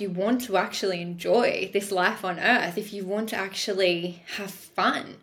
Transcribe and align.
if 0.00 0.04
you 0.04 0.10
want 0.14 0.40
to 0.40 0.56
actually 0.56 1.02
enjoy 1.02 1.68
this 1.74 1.92
life 1.92 2.24
on 2.24 2.40
earth, 2.40 2.78
if 2.78 2.90
you 2.90 3.04
want 3.04 3.28
to 3.28 3.36
actually 3.36 4.22
have 4.38 4.50
fun, 4.50 5.16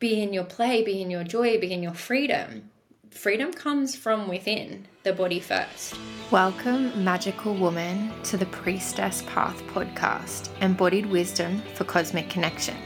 be 0.00 0.20
in 0.20 0.32
your 0.32 0.42
play, 0.42 0.82
be 0.82 1.00
in 1.00 1.08
your 1.08 1.22
joy, 1.22 1.56
be 1.60 1.72
in 1.72 1.84
your 1.84 1.94
freedom, 1.94 2.68
freedom 3.12 3.52
comes 3.52 3.94
from 3.94 4.26
within 4.26 4.88
the 5.04 5.12
body 5.12 5.38
first. 5.38 5.96
Welcome, 6.32 7.04
magical 7.04 7.54
woman, 7.54 8.12
to 8.24 8.36
the 8.36 8.46
Priestess 8.46 9.22
Path 9.28 9.62
podcast, 9.68 10.50
embodied 10.62 11.06
wisdom 11.06 11.62
for 11.74 11.84
cosmic 11.84 12.28
connection. 12.28 12.76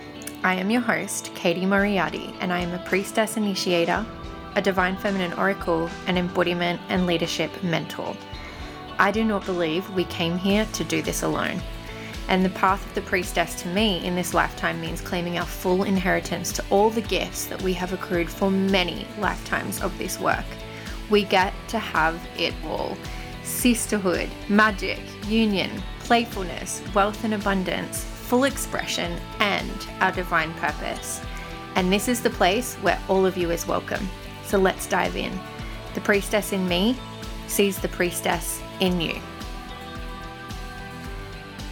I 0.44 0.56
am 0.56 0.68
your 0.68 0.82
host, 0.82 1.34
Katie 1.34 1.64
Moriarty, 1.64 2.34
and 2.40 2.52
I 2.52 2.58
am 2.58 2.74
a 2.74 2.84
priestess 2.84 3.38
initiator, 3.38 4.04
a 4.54 4.60
divine 4.60 4.98
feminine 4.98 5.32
oracle, 5.38 5.88
an 6.06 6.18
embodiment 6.18 6.78
and 6.90 7.06
leadership 7.06 7.50
mentor. 7.62 8.14
I 8.98 9.10
do 9.10 9.24
not 9.24 9.46
believe 9.46 9.88
we 9.90 10.04
came 10.04 10.38
here 10.38 10.66
to 10.72 10.84
do 10.84 11.02
this 11.02 11.22
alone. 11.22 11.60
And 12.28 12.44
the 12.44 12.50
path 12.50 12.86
of 12.86 12.94
the 12.94 13.02
priestess 13.02 13.54
to 13.62 13.68
me 13.68 14.04
in 14.04 14.14
this 14.14 14.32
lifetime 14.32 14.80
means 14.80 15.00
claiming 15.00 15.38
our 15.38 15.46
full 15.46 15.82
inheritance 15.84 16.52
to 16.52 16.64
all 16.70 16.90
the 16.90 17.00
gifts 17.00 17.46
that 17.46 17.60
we 17.62 17.72
have 17.74 17.92
accrued 17.92 18.30
for 18.30 18.50
many 18.50 19.06
lifetimes 19.18 19.82
of 19.82 19.96
this 19.98 20.18
work. 20.20 20.44
We 21.10 21.24
get 21.24 21.52
to 21.68 21.78
have 21.78 22.20
it 22.38 22.54
all 22.64 22.96
sisterhood, 23.42 24.30
magic, 24.48 25.00
union, 25.26 25.70
playfulness, 26.00 26.82
wealth 26.94 27.24
and 27.24 27.34
abundance, 27.34 28.04
full 28.04 28.44
expression, 28.44 29.18
and 29.40 29.88
our 30.00 30.12
divine 30.12 30.54
purpose. 30.54 31.20
And 31.74 31.92
this 31.92 32.08
is 32.08 32.22
the 32.22 32.30
place 32.30 32.76
where 32.76 33.00
all 33.08 33.26
of 33.26 33.36
you 33.36 33.50
is 33.50 33.66
welcome. 33.66 34.08
So 34.44 34.58
let's 34.58 34.86
dive 34.86 35.16
in. 35.16 35.38
The 35.94 36.00
priestess 36.00 36.52
in 36.52 36.66
me 36.68 36.96
sees 37.46 37.78
the 37.78 37.88
priestess 37.88 38.62
in 38.82 39.00
you. 39.00 39.14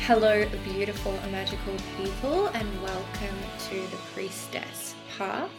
Hello, 0.07 0.47
beautiful 0.63 1.13
and 1.13 1.33
magical 1.33 1.75
people, 1.97 2.47
and 2.47 2.83
welcome 2.85 3.37
to 3.69 3.80
the 3.89 3.97
Priestess 4.15 4.95
Path, 5.19 5.51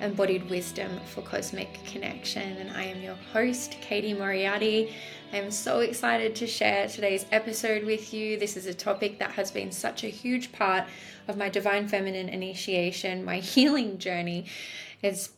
embodied 0.00 0.48
wisdom 0.48 0.98
for 1.04 1.20
cosmic 1.20 1.78
connection. 1.84 2.56
And 2.56 2.70
I 2.70 2.84
am 2.84 3.02
your 3.02 3.18
host, 3.34 3.72
Katie 3.82 4.14
Moriarty. 4.14 4.94
I'm 5.34 5.50
so 5.50 5.80
excited 5.80 6.34
to 6.36 6.46
share 6.46 6.88
today's 6.88 7.26
episode 7.32 7.84
with 7.84 8.14
you. 8.14 8.38
This 8.38 8.56
is 8.56 8.64
a 8.64 8.72
topic 8.72 9.18
that 9.18 9.32
has 9.32 9.50
been 9.50 9.70
such 9.70 10.04
a 10.04 10.08
huge 10.08 10.52
part 10.52 10.84
of 11.28 11.36
my 11.36 11.50
divine 11.50 11.86
feminine 11.86 12.30
initiation, 12.30 13.26
my 13.26 13.36
healing 13.40 13.98
journey. 13.98 14.46
It's 15.02 15.32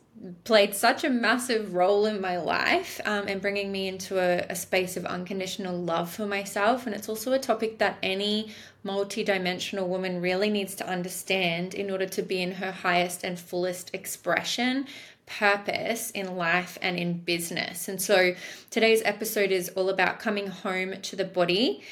played 0.44 0.74
such 0.74 1.02
a 1.02 1.08
massive 1.08 1.74
role 1.74 2.04
in 2.04 2.20
my 2.20 2.36
life 2.36 3.00
um, 3.06 3.26
and 3.26 3.40
bringing 3.40 3.72
me 3.72 3.88
into 3.88 4.18
a, 4.18 4.44
a 4.50 4.54
space 4.54 4.96
of 4.96 5.06
unconditional 5.06 5.76
love 5.76 6.10
for 6.10 6.26
myself. 6.26 6.86
And 6.86 6.94
it's 6.94 7.08
also 7.08 7.32
a 7.32 7.38
topic 7.38 7.78
that 7.78 7.96
any 8.02 8.52
multi-dimensional 8.82 9.88
woman 9.88 10.20
really 10.20 10.50
needs 10.50 10.74
to 10.76 10.86
understand 10.86 11.74
in 11.74 11.90
order 11.90 12.06
to 12.06 12.22
be 12.22 12.42
in 12.42 12.52
her 12.52 12.70
highest 12.70 13.24
and 13.24 13.38
fullest 13.38 13.94
expression 13.94 14.86
purpose 15.24 16.10
in 16.10 16.36
life 16.36 16.76
and 16.82 16.98
in 16.98 17.14
business. 17.14 17.88
And 17.88 18.02
so 18.02 18.34
today's 18.70 19.00
episode 19.04 19.52
is 19.52 19.70
all 19.70 19.88
about 19.88 20.18
coming 20.18 20.48
home 20.48 21.00
to 21.00 21.16
the 21.16 21.24
body, 21.24 21.82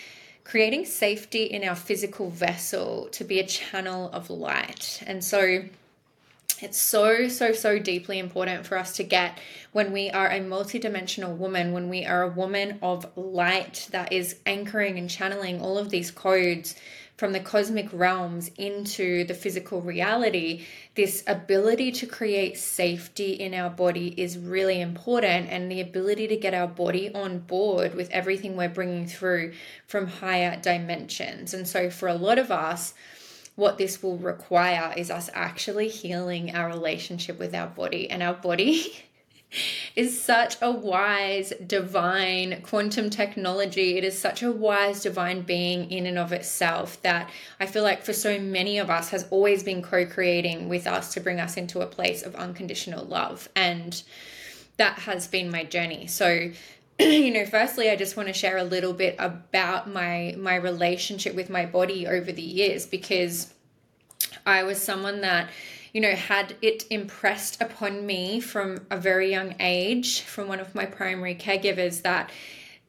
creating 0.44 0.84
safety 0.84 1.44
in 1.44 1.62
our 1.62 1.76
physical 1.76 2.30
vessel 2.30 3.08
to 3.12 3.24
be 3.24 3.38
a 3.38 3.46
channel 3.46 4.10
of 4.12 4.28
light. 4.28 5.02
And 5.06 5.22
so 5.22 5.62
it's 6.60 6.78
so, 6.78 7.28
so, 7.28 7.52
so 7.52 7.78
deeply 7.78 8.18
important 8.18 8.66
for 8.66 8.76
us 8.76 8.96
to 8.96 9.04
get 9.04 9.38
when 9.72 9.92
we 9.92 10.10
are 10.10 10.28
a 10.28 10.40
multidimensional 10.40 11.36
woman, 11.36 11.72
when 11.72 11.88
we 11.88 12.04
are 12.04 12.22
a 12.22 12.28
woman 12.28 12.78
of 12.82 13.06
light 13.16 13.88
that 13.92 14.12
is 14.12 14.36
anchoring 14.44 14.98
and 14.98 15.08
channeling 15.08 15.60
all 15.60 15.78
of 15.78 15.90
these 15.90 16.10
codes 16.10 16.74
from 17.16 17.32
the 17.32 17.40
cosmic 17.40 17.88
realms 17.92 18.48
into 18.58 19.24
the 19.24 19.34
physical 19.34 19.82
reality, 19.82 20.64
this 20.94 21.24
ability 21.26 21.90
to 21.90 22.06
create 22.06 22.56
safety 22.56 23.32
in 23.32 23.54
our 23.54 23.70
body 23.70 24.14
is 24.16 24.38
really 24.38 24.80
important. 24.80 25.48
And 25.50 25.70
the 25.70 25.80
ability 25.80 26.28
to 26.28 26.36
get 26.36 26.54
our 26.54 26.68
body 26.68 27.12
on 27.12 27.40
board 27.40 27.94
with 27.94 28.08
everything 28.10 28.56
we're 28.56 28.68
bringing 28.68 29.06
through 29.06 29.52
from 29.88 30.06
higher 30.06 30.56
dimensions. 30.60 31.54
And 31.54 31.66
so, 31.66 31.90
for 31.90 32.08
a 32.08 32.14
lot 32.14 32.38
of 32.38 32.52
us, 32.52 32.94
what 33.58 33.76
this 33.76 34.04
will 34.04 34.16
require 34.18 34.94
is 34.96 35.10
us 35.10 35.28
actually 35.34 35.88
healing 35.88 36.54
our 36.54 36.68
relationship 36.68 37.40
with 37.40 37.52
our 37.56 37.66
body. 37.66 38.08
And 38.08 38.22
our 38.22 38.34
body 38.34 39.04
is 39.96 40.22
such 40.22 40.56
a 40.62 40.70
wise, 40.70 41.52
divine 41.66 42.62
quantum 42.62 43.10
technology. 43.10 43.98
It 43.98 44.04
is 44.04 44.16
such 44.16 44.44
a 44.44 44.52
wise, 44.52 45.02
divine 45.02 45.42
being 45.42 45.90
in 45.90 46.06
and 46.06 46.20
of 46.20 46.32
itself 46.32 47.02
that 47.02 47.30
I 47.58 47.66
feel 47.66 47.82
like 47.82 48.04
for 48.04 48.12
so 48.12 48.38
many 48.38 48.78
of 48.78 48.90
us 48.90 49.08
has 49.08 49.26
always 49.28 49.64
been 49.64 49.82
co 49.82 50.06
creating 50.06 50.68
with 50.68 50.86
us 50.86 51.12
to 51.14 51.20
bring 51.20 51.40
us 51.40 51.56
into 51.56 51.80
a 51.80 51.86
place 51.86 52.22
of 52.22 52.36
unconditional 52.36 53.04
love. 53.06 53.48
And 53.56 54.00
that 54.76 55.00
has 55.00 55.26
been 55.26 55.50
my 55.50 55.64
journey. 55.64 56.06
So, 56.06 56.52
you 57.00 57.32
know 57.32 57.44
firstly 57.44 57.90
i 57.90 57.96
just 57.96 58.16
want 58.16 58.26
to 58.26 58.32
share 58.32 58.56
a 58.56 58.64
little 58.64 58.92
bit 58.92 59.14
about 59.18 59.88
my 59.88 60.34
my 60.36 60.56
relationship 60.56 61.34
with 61.34 61.48
my 61.48 61.64
body 61.64 62.06
over 62.06 62.32
the 62.32 62.42
years 62.42 62.86
because 62.86 63.52
i 64.44 64.64
was 64.64 64.80
someone 64.80 65.20
that 65.20 65.48
you 65.92 66.00
know 66.00 66.12
had 66.12 66.56
it 66.60 66.84
impressed 66.90 67.62
upon 67.62 68.04
me 68.04 68.40
from 68.40 68.84
a 68.90 68.96
very 68.96 69.30
young 69.30 69.54
age 69.60 70.22
from 70.22 70.48
one 70.48 70.58
of 70.58 70.74
my 70.74 70.86
primary 70.86 71.36
caregivers 71.36 72.02
that 72.02 72.30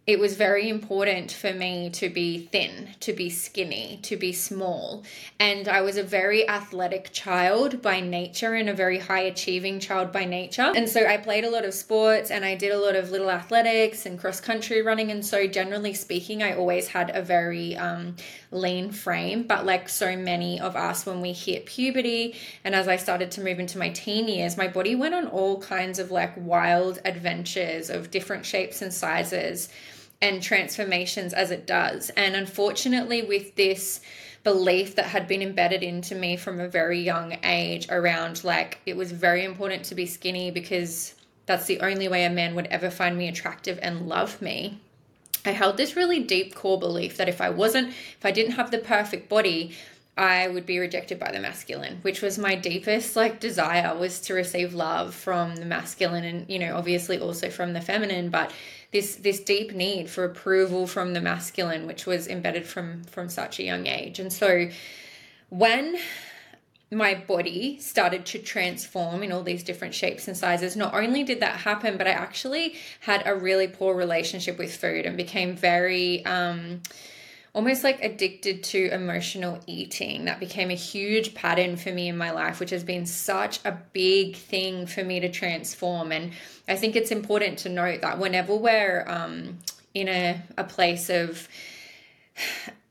it 0.10 0.18
was 0.18 0.36
very 0.36 0.68
important 0.70 1.32
for 1.32 1.54
me 1.54 1.88
to 1.92 2.10
be 2.10 2.40
thin, 2.52 2.90
to 3.00 3.14
be 3.14 3.30
skinny, 3.30 4.00
to 4.02 4.18
be 4.18 4.34
small. 4.34 5.04
And 5.40 5.68
I 5.68 5.82
was 5.82 5.98
a 5.98 6.04
very 6.04 6.50
athletic 6.50 7.12
child 7.14 7.84
by 7.84 8.00
nature 8.00 8.56
and 8.56 8.70
a 8.70 8.74
very 8.74 8.98
high 8.98 9.20
achieving 9.20 9.80
child 9.80 10.12
by 10.12 10.26
nature. 10.26 10.74
And 10.76 10.90
so 10.90 11.06
I 11.06 11.18
played 11.18 11.44
a 11.44 11.52
lot 11.52 11.64
of 11.64 11.76
sports 11.76 12.32
and 12.32 12.44
I 12.44 12.56
did 12.56 12.72
a 12.72 12.80
lot 12.80 12.96
of 12.96 13.12
little 13.12 13.30
athletics 13.30 14.08
and 14.08 14.20
cross 14.20 14.42
country 14.42 14.82
running. 14.82 15.12
And 15.12 15.24
so, 15.24 15.46
generally 15.46 15.94
speaking, 15.94 16.42
I 16.42 16.56
always 16.56 16.88
had 16.88 17.16
a 17.16 17.22
very 17.22 17.78
um, 17.78 18.16
lean 18.50 18.92
frame. 18.92 19.44
But 19.44 19.68
like 19.68 19.88
so 19.88 20.18
many 20.18 20.60
of 20.60 20.76
us, 20.76 21.06
when 21.06 21.22
we 21.22 21.34
hit 21.34 21.68
puberty 21.68 22.34
and 22.64 22.74
as 22.74 22.88
I 22.88 22.96
started 22.96 23.30
to 23.32 23.42
move 23.42 23.60
into 23.60 23.78
my 23.78 23.90
teen 23.90 24.28
years, 24.28 24.58
my 24.58 24.70
body 24.70 24.96
went 24.96 25.14
on 25.14 25.28
all 25.28 25.62
kinds 25.62 26.00
of 26.00 26.10
like 26.10 26.34
wild 26.36 26.98
adventures 27.06 27.92
of 27.92 28.10
different 28.10 28.44
shapes 28.44 28.82
and 28.82 28.92
sizes 28.92 29.70
and 30.22 30.42
transformations 30.44 31.34
as 31.34 31.52
it 31.52 31.66
does. 31.66 32.10
And 32.12 32.36
unfortunately, 32.36 33.22
with 33.22 33.56
this 33.56 34.02
belief 34.44 34.96
that 34.96 35.06
had 35.06 35.28
been 35.28 35.42
embedded 35.42 35.84
into 35.84 36.16
me 36.16 36.38
from 36.38 36.60
a 36.60 36.68
very 36.68 37.00
young 37.00 37.38
age 37.44 37.88
around 37.90 38.44
like 38.44 38.80
it 38.86 38.96
was 38.96 39.12
very 39.12 39.44
important 39.44 39.84
to 39.84 39.96
be 39.96 40.06
skinny 40.06 40.50
because 40.50 41.14
that's 41.46 41.66
the 41.66 41.80
only 41.82 42.08
way 42.08 42.26
a 42.26 42.30
man 42.30 42.56
would 42.56 42.68
ever 42.68 42.90
find 42.90 43.18
me 43.18 43.28
attractive 43.28 43.80
and 43.82 44.08
love 44.08 44.42
me. 44.42 44.80
I 45.46 45.52
held 45.52 45.78
this 45.78 45.96
really 45.96 46.22
deep 46.24 46.54
core 46.54 46.80
belief 46.80 47.18
that 47.18 47.30
if 47.30 47.42
I 47.42 47.50
wasn't, 47.50 47.90
if 47.90 48.24
I 48.24 48.32
didn't 48.32 48.54
have 48.54 48.72
the 48.72 48.78
perfect 48.78 49.30
body, 49.30 49.76
I 50.18 50.50
would 50.50 50.66
be 50.66 50.80
rejected 50.80 51.18
by 51.18 51.32
the 51.32 51.40
masculine, 51.40 52.00
which 52.02 52.22
was 52.22 52.38
my 52.38 52.56
deepest 52.56 53.16
like 53.16 53.40
desire 53.40 53.98
was 53.98 54.20
to 54.22 54.34
receive 54.34 54.74
love 54.74 55.16
from 55.16 55.56
the 55.56 55.66
masculine 55.66 56.26
and 56.26 56.50
you 56.50 56.60
know 56.60 56.76
obviously 56.76 57.20
also 57.20 57.50
from 57.50 57.74
the 57.74 57.82
feminine, 57.82 58.30
but 58.30 58.52
this 58.92 59.16
this 59.16 59.40
deep 59.40 59.74
need 59.74 60.10
for 60.10 60.24
approval 60.24 60.88
from 60.88 61.14
the 61.14 61.22
masculine 61.22 61.86
which 61.86 62.06
was 62.06 62.28
embedded 62.28 62.66
from 62.66 63.04
from 63.04 63.30
such 63.30 63.60
a 63.60 63.64
young 63.64 63.88
age 63.88 64.20
and 64.20 64.32
so 64.34 64.70
when 65.50 65.98
my 66.92 67.14
body 67.14 67.78
started 67.80 68.26
to 68.26 68.40
transform 68.40 69.22
in 69.22 69.32
all 69.32 69.44
these 69.44 69.64
different 69.64 69.94
shapes 69.94 70.28
and 70.28 70.36
sizes. 70.36 70.76
Not 70.76 70.94
only 70.94 71.24
did 71.24 71.40
that 71.42 71.58
happen, 71.58 71.98
but 71.98 72.08
I 72.08 72.12
actually 72.12 72.76
had 73.02 73.22
a 73.26 73.36
really 73.36 73.68
poor 73.68 73.96
relationship 73.96 74.58
with 74.58 74.76
food 74.76 75.06
and 75.06 75.16
became 75.16 75.56
very 75.56 76.26
um, 76.26 76.82
almost 77.54 77.84
like 77.84 78.04
addicted 78.04 78.64
to 78.64 78.90
emotional 78.94 79.60
eating. 79.66 80.26
That 80.26 80.40
became 80.40 80.70
a 80.70 80.76
huge 80.76 81.34
pattern 81.34 81.78
for 81.78 81.92
me 81.92 82.08
in 82.08 82.18
my 82.18 82.32
life, 82.32 82.60
which 82.60 82.70
has 82.70 82.84
been 82.84 83.06
such 83.06 83.60
a 83.66 83.78
big 83.94 84.36
thing 84.36 84.86
for 84.86 85.04
me 85.04 85.20
to 85.20 85.30
transform. 85.30 86.12
And 86.12 86.32
I 86.68 86.76
think 86.76 86.96
it's 86.96 87.12
important 87.12 87.60
to 87.60 87.70
note 87.70 88.02
that 88.02 88.20
whenever 88.20 88.56
we're 88.56 89.06
um, 89.08 89.60
in 89.94 90.08
a, 90.08 90.42
a 90.58 90.64
place 90.64 91.10
of 91.10 91.48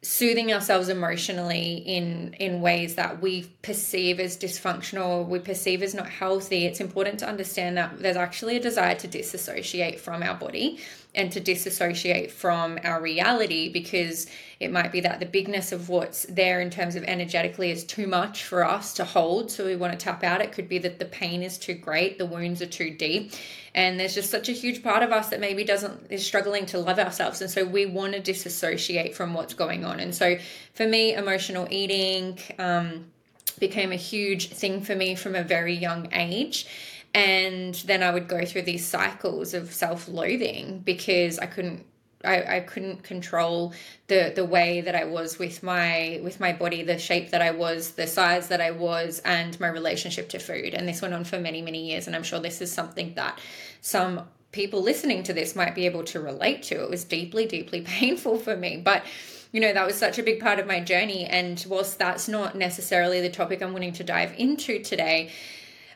soothing 0.00 0.52
ourselves 0.52 0.88
emotionally 0.88 1.75
in 1.84 2.32
in 2.38 2.60
ways 2.60 2.94
that 2.94 3.20
we 3.20 3.50
perceive 3.62 4.20
as 4.20 4.37
dysfunctional 4.37 5.26
we 5.26 5.40
perceive 5.40 5.82
as 5.82 5.93
not 5.93 6.08
healthy 6.08 6.66
it's 6.66 6.81
important 6.81 7.19
to 7.19 7.28
understand 7.28 7.76
that 7.76 7.99
there's 7.99 8.16
actually 8.16 8.56
a 8.56 8.60
desire 8.60 8.94
to 8.94 9.08
disassociate 9.08 9.99
from 9.99 10.22
our 10.22 10.37
body 10.37 10.78
and 11.19 11.32
to 11.32 11.41
disassociate 11.41 12.31
from 12.31 12.79
our 12.85 13.03
reality 13.03 13.69
because 13.69 14.29
it 14.61 14.70
might 14.70 14.93
be 14.93 15.00
that 15.00 15.19
the 15.19 15.26
bigness 15.26 15.73
of 15.73 15.88
what's 15.88 16.23
there 16.26 16.61
in 16.61 16.70
terms 16.70 16.94
of 16.94 17.03
energetically 17.05 17.73
is 17.73 17.85
too 17.85 18.06
much 18.06 18.44
for 18.44 18.65
us 18.65 18.94
to 18.94 19.05
hold. 19.05 19.50
So 19.50 19.67
we 19.67 19.75
want 19.75 19.93
to 19.93 19.99
tap 19.99 20.23
out. 20.23 20.41
It 20.41 20.53
could 20.53 20.69
be 20.69 20.79
that 20.79 21.00
the 21.00 21.05
pain 21.05 21.43
is 21.43 21.59
too 21.59 21.75
great, 21.75 22.19
the 22.19 22.26
wounds 22.26 22.62
are 22.62 22.67
too 22.67 22.91
deep. 22.97 23.32
And 23.75 23.99
there's 23.99 24.15
just 24.15 24.31
such 24.31 24.49
a 24.49 24.53
huge 24.53 24.82
part 24.82 25.03
of 25.03 25.11
us 25.11 25.29
that 25.31 25.41
maybe 25.41 25.65
doesn't 25.65 26.06
is 26.09 26.25
struggling 26.25 26.67
to 26.67 26.79
love 26.79 27.00
ourselves. 27.00 27.41
And 27.41 27.50
so 27.50 27.65
we 27.65 27.85
want 27.85 28.12
to 28.12 28.20
disassociate 28.20 29.17
from 29.17 29.35
what's 29.35 29.55
going 29.55 29.85
on. 29.85 29.99
And 29.99 30.15
so 30.15 30.38
for 30.75 30.87
me, 30.87 31.15
emotional 31.15 31.67
eating 31.69 32.38
um, 32.61 33.06
became 33.59 33.91
a 33.91 33.97
huge 33.97 34.50
thing 34.50 34.82
for 34.82 34.94
me 34.94 35.17
from 35.17 35.35
a 35.35 35.43
very 35.43 35.75
young 35.75 36.09
age 36.12 36.67
and 37.14 37.75
then 37.87 38.02
I 38.02 38.10
would 38.10 38.28
go 38.28 38.44
through 38.44 38.62
these 38.62 38.87
cycles 38.87 39.55
of 39.55 39.72
self-loathing 39.72 40.81
because 40.81 41.38
I 41.38 41.46
couldn't 41.46 41.84
I, 42.25 42.56
I 42.56 42.60
couldn't 42.60 43.05
control 43.05 43.72
the 44.08 44.32
the 44.34 44.44
way 44.44 44.81
that 44.81 44.94
I 44.94 45.05
was 45.05 45.38
with 45.38 45.62
my 45.62 46.20
with 46.22 46.40
my 46.40 46.52
body, 46.52 46.82
the 46.82 46.99
shape 46.99 47.31
that 47.31 47.43
I 47.43 47.52
was, 47.52 47.93
the 47.93 48.06
size 48.06 48.49
that 48.49 48.60
I 48.60 48.72
was, 48.72 49.20
and 49.25 49.58
my 49.60 49.69
relationship 49.69 50.28
to 50.31 50.38
food. 50.38 50.75
And 50.75 50.88
this 50.88 51.00
went 51.00 51.14
on 51.14 51.25
for 51.25 51.38
many, 51.38 51.62
many 51.62 51.90
years. 51.90 52.06
And 52.06 52.16
I'm 52.16 52.25
sure 52.25 52.40
this 52.40 52.60
is 52.60 52.72
something 52.72 53.14
that 53.14 53.40
some 53.81 54.22
people 54.50 54.82
listening 54.82 55.22
to 55.25 55.32
this 55.32 55.55
might 55.55 55.75
be 55.75 55.87
able 55.87 56.02
to 56.05 56.20
relate 56.20 56.62
to. 56.64 56.82
It 56.82 56.90
was 56.90 57.05
deeply, 57.05 57.46
deeply 57.46 57.81
painful 57.87 58.38
for 58.38 58.56
me. 58.56 58.78
But 58.78 59.05
you 59.52 59.60
know, 59.60 59.72
that 59.72 59.87
was 59.87 59.96
such 59.96 60.19
a 60.19 60.22
big 60.22 60.40
part 60.40 60.58
of 60.58 60.66
my 60.66 60.81
journey. 60.81 61.25
And 61.25 61.64
whilst 61.69 61.99
that's 61.99 62.28
not 62.28 62.56
necessarily 62.56 63.20
the 63.20 63.31
topic 63.31 63.62
I'm 63.62 63.72
wanting 63.72 63.94
to 63.94 64.05
dive 64.05 64.34
into 64.37 64.82
today, 64.82 65.31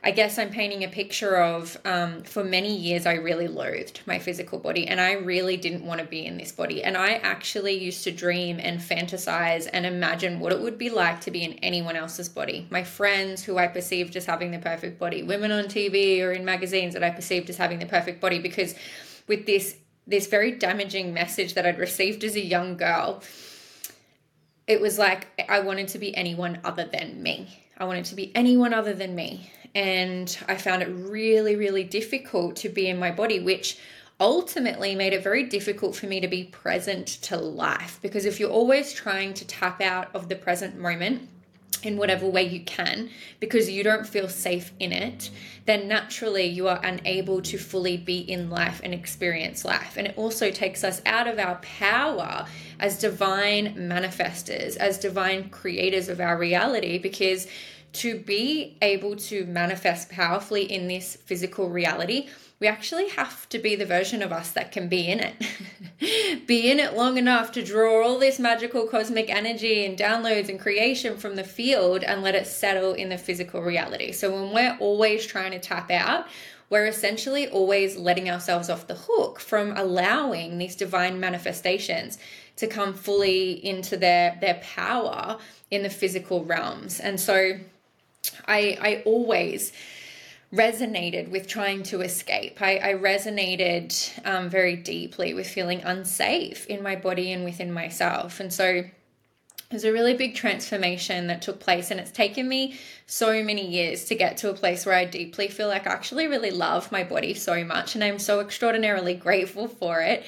I 0.05 0.11
guess 0.11 0.37
I'm 0.37 0.51
painting 0.51 0.83
a 0.83 0.89
picture 0.89 1.37
of 1.37 1.77
um, 1.85 2.25
for 2.25 2.43
many 2.43 2.77
years, 2.77 3.07
I 3.07 3.15
really 3.15 3.47
loathed 3.47 4.01
my 4.05 4.19
physical 4.19 4.59
body 4.59 4.89
and 4.89 5.01
I 5.01 5.13
really 5.13 5.57
didn't 5.57 5.87
want 5.87 6.01
to 6.01 6.07
be 6.07 6.27
in 6.27 6.39
this 6.39 6.51
body. 6.51 6.83
And 6.83 6.97
I 6.97 7.15
actually 7.15 7.79
used 7.79 8.03
to 8.05 8.11
dream 8.11 8.59
and 8.61 8.81
fantasize 8.81 9.69
and 9.73 9.87
imagine 9.87 10.41
what 10.41 10.51
it 10.51 10.61
would 10.61 10.77
be 10.77 10.91
like 10.91 11.21
to 11.21 11.31
be 11.31 11.45
in 11.45 11.53
anyone 11.55 11.95
else's 11.95 12.29
body. 12.29 12.67
My 12.69 12.83
friends 12.83 13.45
who 13.45 13.59
I 13.59 13.69
perceived 13.69 14.17
as 14.17 14.27
having 14.27 14.51
the 14.51 14.59
perfect 14.59 14.99
body, 14.99 15.23
women 15.23 15.53
on 15.53 15.65
TV 15.65 16.21
or 16.21 16.33
in 16.33 16.45
magazines 16.45 16.95
that 16.95 17.05
I 17.05 17.11
perceived 17.11 17.49
as 17.49 17.57
having 17.57 17.79
the 17.79 17.87
perfect 17.87 18.21
body, 18.21 18.41
because 18.41 18.75
with 19.29 19.47
this 19.47 19.77
this 20.05 20.27
very 20.27 20.51
damaging 20.51 21.15
message 21.15 21.55
that 21.55 21.65
I'd 21.65 21.79
received 21.79 22.25
as 22.25 22.35
a 22.35 22.45
young 22.45 22.77
girl, 22.77 23.23
it 24.67 24.81
was 24.81 24.99
like 24.99 25.29
I 25.49 25.61
wanted 25.61 25.89
to 25.89 25.99
be 25.99 26.17
anyone 26.17 26.61
other 26.65 26.85
than 26.85 27.23
me. 27.23 27.49
I 27.77 27.85
wanted 27.85 28.05
to 28.07 28.15
be 28.15 28.35
anyone 28.35 28.73
other 28.75 28.93
than 28.93 29.15
me 29.15 29.51
and 29.75 30.37
I 30.49 30.57
found 30.57 30.83
it 30.83 30.89
really, 30.89 31.57
really 31.57 31.85
difficult 31.85 32.57
to 32.57 32.69
be 32.69 32.89
in 32.89 32.99
my 32.99 33.11
body, 33.11 33.41
which 33.41 33.79
ultimately 34.21 34.95
made 34.95 35.13
it 35.13 35.23
very 35.23 35.45
difficult 35.45 35.97
for 35.97 36.07
me 36.07 36.21
to 36.21 36.29
be 36.29 36.45
present 36.45 37.07
to 37.23 37.37
life. 37.37 37.99
Because 38.03 38.25
if 38.25 38.39
you're 38.39 38.51
always 38.51 38.93
trying 38.93 39.35
to 39.35 39.47
tap 39.47 39.81
out 39.81 40.15
of 40.15 40.29
the 40.29 40.37
present 40.37 40.79
moment, 40.79 41.29
in 41.83 41.97
whatever 41.97 42.27
way 42.27 42.43
you 42.43 42.61
can 42.61 43.11
because 43.41 43.69
you 43.69 43.83
don't 43.83 44.07
feel 44.07 44.29
safe 44.29 44.73
in 44.79 44.93
it, 44.93 45.31
then 45.67 45.89
naturally 45.89 46.47
you 46.47 46.69
are 46.69 46.81
unable 46.85 47.41
to 47.43 47.59
fully 47.59 47.97
be 47.97 48.19
in 48.19 48.51
life 48.51 48.81
and 48.83 48.93
experience 48.93 49.65
life. 49.65 49.97
And 49.97 50.09
it 50.09 50.15
also 50.17 50.51
takes 50.51 50.85
us 50.85 51.01
out 51.07 51.27
of 51.27 51.39
our 51.39 51.57
power 51.57 52.47
as 52.79 52.99
divine 52.99 53.75
manifestors, 53.77 54.77
as 54.77 54.99
divine 54.99 55.51
creators 55.51 56.09
of 56.09 56.21
our 56.21 56.39
reality 56.39 56.99
because 56.99 57.47
to 57.93 58.19
be 58.19 58.77
able 58.81 59.17
to 59.17 59.45
manifest 59.47 60.11
powerfully 60.11 60.65
in 60.65 60.89
this 60.89 61.17
physical 61.17 61.69
reality, 61.69 62.29
we 62.63 62.69
actually 62.69 63.09
have 63.09 63.49
to 63.49 63.59
be 63.59 63.75
the 63.75 63.85
version 63.85 64.23
of 64.23 64.31
us 64.31 64.53
that 64.53 64.71
can 64.71 64.87
be 64.87 65.09
in 65.09 65.19
it. 65.19 66.47
be 66.47 66.71
in 66.71 66.79
it 66.79 66.95
long 66.95 67.19
enough 67.19 67.51
to 67.51 67.61
draw 67.61 68.07
all 68.07 68.21
this 68.21 68.39
magical 68.39 68.87
cosmic 68.87 69.29
energy 69.29 69.85
and 69.85 69.99
downloads 69.99 70.49
and 70.49 70.61
creation 70.61 71.17
from 71.17 71.35
the 71.35 71.43
field 71.43 72.05
and 72.05 72.23
let 72.23 72.37
it 72.37 72.47
settle 72.47 72.93
in 72.93 73.09
the 73.09 73.19
physical 73.19 73.63
reality. 73.63 74.13
So 74.13 74.33
when 74.33 74.55
we're 74.55 74.77
always 74.79 75.27
trying 75.27 75.51
to 75.51 75.59
tap 75.59 75.91
out, 75.91 76.29
we're 76.71 76.87
essentially 76.87 77.49
always 77.49 77.97
letting 77.97 78.31
ourselves 78.31 78.71
off 78.71 78.87
the 78.87 78.95
hook 78.95 79.41
from 79.41 79.77
allowing 79.77 80.59
these 80.59 80.77
divine 80.77 81.19
manifestations 81.19 82.17
to 82.59 82.69
come 82.69 82.95
fully 82.95 83.55
into 83.67 83.97
their 83.97 84.39
their 84.41 84.61
power 84.63 85.37
in 85.73 85.83
the 85.83 85.91
physical 85.91 86.45
realms. 86.45 87.01
And 87.01 87.19
so 87.19 87.59
I, 88.47 88.79
I 88.81 89.03
always 89.05 89.73
resonated 90.53 91.31
with 91.31 91.47
trying 91.47 91.83
to 91.83 92.03
escape. 92.03 92.61
I, 92.61 92.77
I 92.79 92.95
resonated 92.95 94.27
um, 94.27 94.51
very 94.51 94.77
deeply 94.77 95.33
with 95.33 95.49
feeling 95.49 95.81
unsafe 95.83 96.67
in 96.67 96.83
my 96.83 96.95
body 96.95 97.33
and 97.33 97.45
within 97.45 97.73
myself. 97.73 98.39
And 98.39 98.53
so 98.53 98.85
there's 99.71 99.85
a 99.85 99.93
really 99.93 100.13
big 100.13 100.35
transformation 100.35 101.29
that 101.29 101.41
took 101.41 101.59
place, 101.59 101.91
and 101.91 101.99
it's 101.99 102.11
taken 102.11 102.47
me 102.47 102.77
so 103.07 103.43
many 103.43 103.67
years 103.67 104.05
to 104.05 104.15
get 104.15 104.37
to 104.39 104.51
a 104.51 104.55
place 104.55 104.85
where 104.85 104.95
I 104.95 105.07
deeply 105.07 105.49
feel 105.49 105.69
like 105.69 105.87
I 105.87 105.93
actually 105.93 106.27
really 106.27 106.51
love 106.51 106.93
my 106.93 107.03
body 107.03 107.33
so 107.33 107.65
much, 107.65 107.95
and 107.95 108.05
I'm 108.05 108.19
so 108.19 108.41
extraordinarily 108.41 109.15
grateful 109.15 109.69
for 109.69 110.03
it 110.03 110.25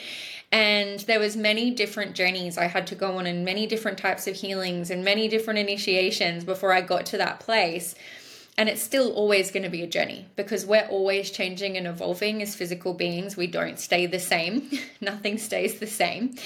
and 0.52 1.00
there 1.00 1.18
was 1.18 1.36
many 1.36 1.70
different 1.72 2.14
journeys 2.14 2.56
i 2.58 2.66
had 2.66 2.86
to 2.86 2.94
go 2.94 3.18
on 3.18 3.26
and 3.26 3.44
many 3.44 3.66
different 3.66 3.98
types 3.98 4.28
of 4.28 4.36
healings 4.36 4.90
and 4.90 5.04
many 5.04 5.26
different 5.26 5.58
initiations 5.58 6.44
before 6.44 6.72
i 6.72 6.80
got 6.80 7.04
to 7.04 7.16
that 7.16 7.40
place 7.40 7.94
and 8.56 8.68
it's 8.68 8.82
still 8.82 9.12
always 9.12 9.50
going 9.50 9.64
to 9.64 9.68
be 9.68 9.82
a 9.82 9.86
journey 9.86 10.26
because 10.36 10.64
we're 10.64 10.86
always 10.86 11.30
changing 11.30 11.76
and 11.76 11.86
evolving 11.86 12.40
as 12.40 12.54
physical 12.54 12.94
beings. 12.94 13.36
We 13.36 13.48
don't 13.48 13.78
stay 13.78 14.06
the 14.06 14.20
same. 14.20 14.70
Nothing 15.00 15.38
stays 15.38 15.80
the 15.80 15.86
same. 15.86 16.36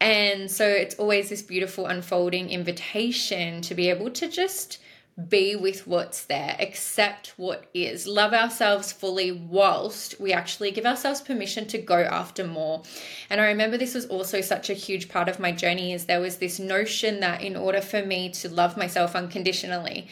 And 0.00 0.50
so 0.50 0.66
it's 0.66 0.94
always 0.94 1.28
this 1.28 1.42
beautiful 1.42 1.86
unfolding 1.86 2.50
invitation 2.50 3.62
to 3.62 3.74
be 3.74 3.90
able 3.90 4.10
to 4.10 4.28
just 4.28 4.78
be 5.28 5.56
with 5.56 5.86
what's 5.86 6.26
there, 6.26 6.56
accept 6.60 7.32
what 7.38 7.64
is, 7.72 8.06
love 8.06 8.34
ourselves 8.34 8.92
fully, 8.92 9.32
whilst 9.32 10.20
we 10.20 10.34
actually 10.34 10.70
give 10.70 10.84
ourselves 10.84 11.22
permission 11.22 11.66
to 11.66 11.78
go 11.78 11.98
after 12.00 12.46
more. 12.46 12.82
And 13.30 13.40
I 13.40 13.46
remember 13.46 13.78
this 13.78 13.94
was 13.94 14.04
also 14.06 14.42
such 14.42 14.68
a 14.68 14.74
huge 14.74 15.08
part 15.08 15.30
of 15.30 15.40
my 15.40 15.52
journey 15.52 15.94
is 15.94 16.04
there 16.04 16.20
was 16.20 16.36
this 16.36 16.58
notion 16.58 17.20
that 17.20 17.40
in 17.40 17.56
order 17.56 17.80
for 17.80 18.04
me 18.04 18.28
to 18.30 18.50
love 18.50 18.76
myself 18.76 19.16
unconditionally, 19.16 20.06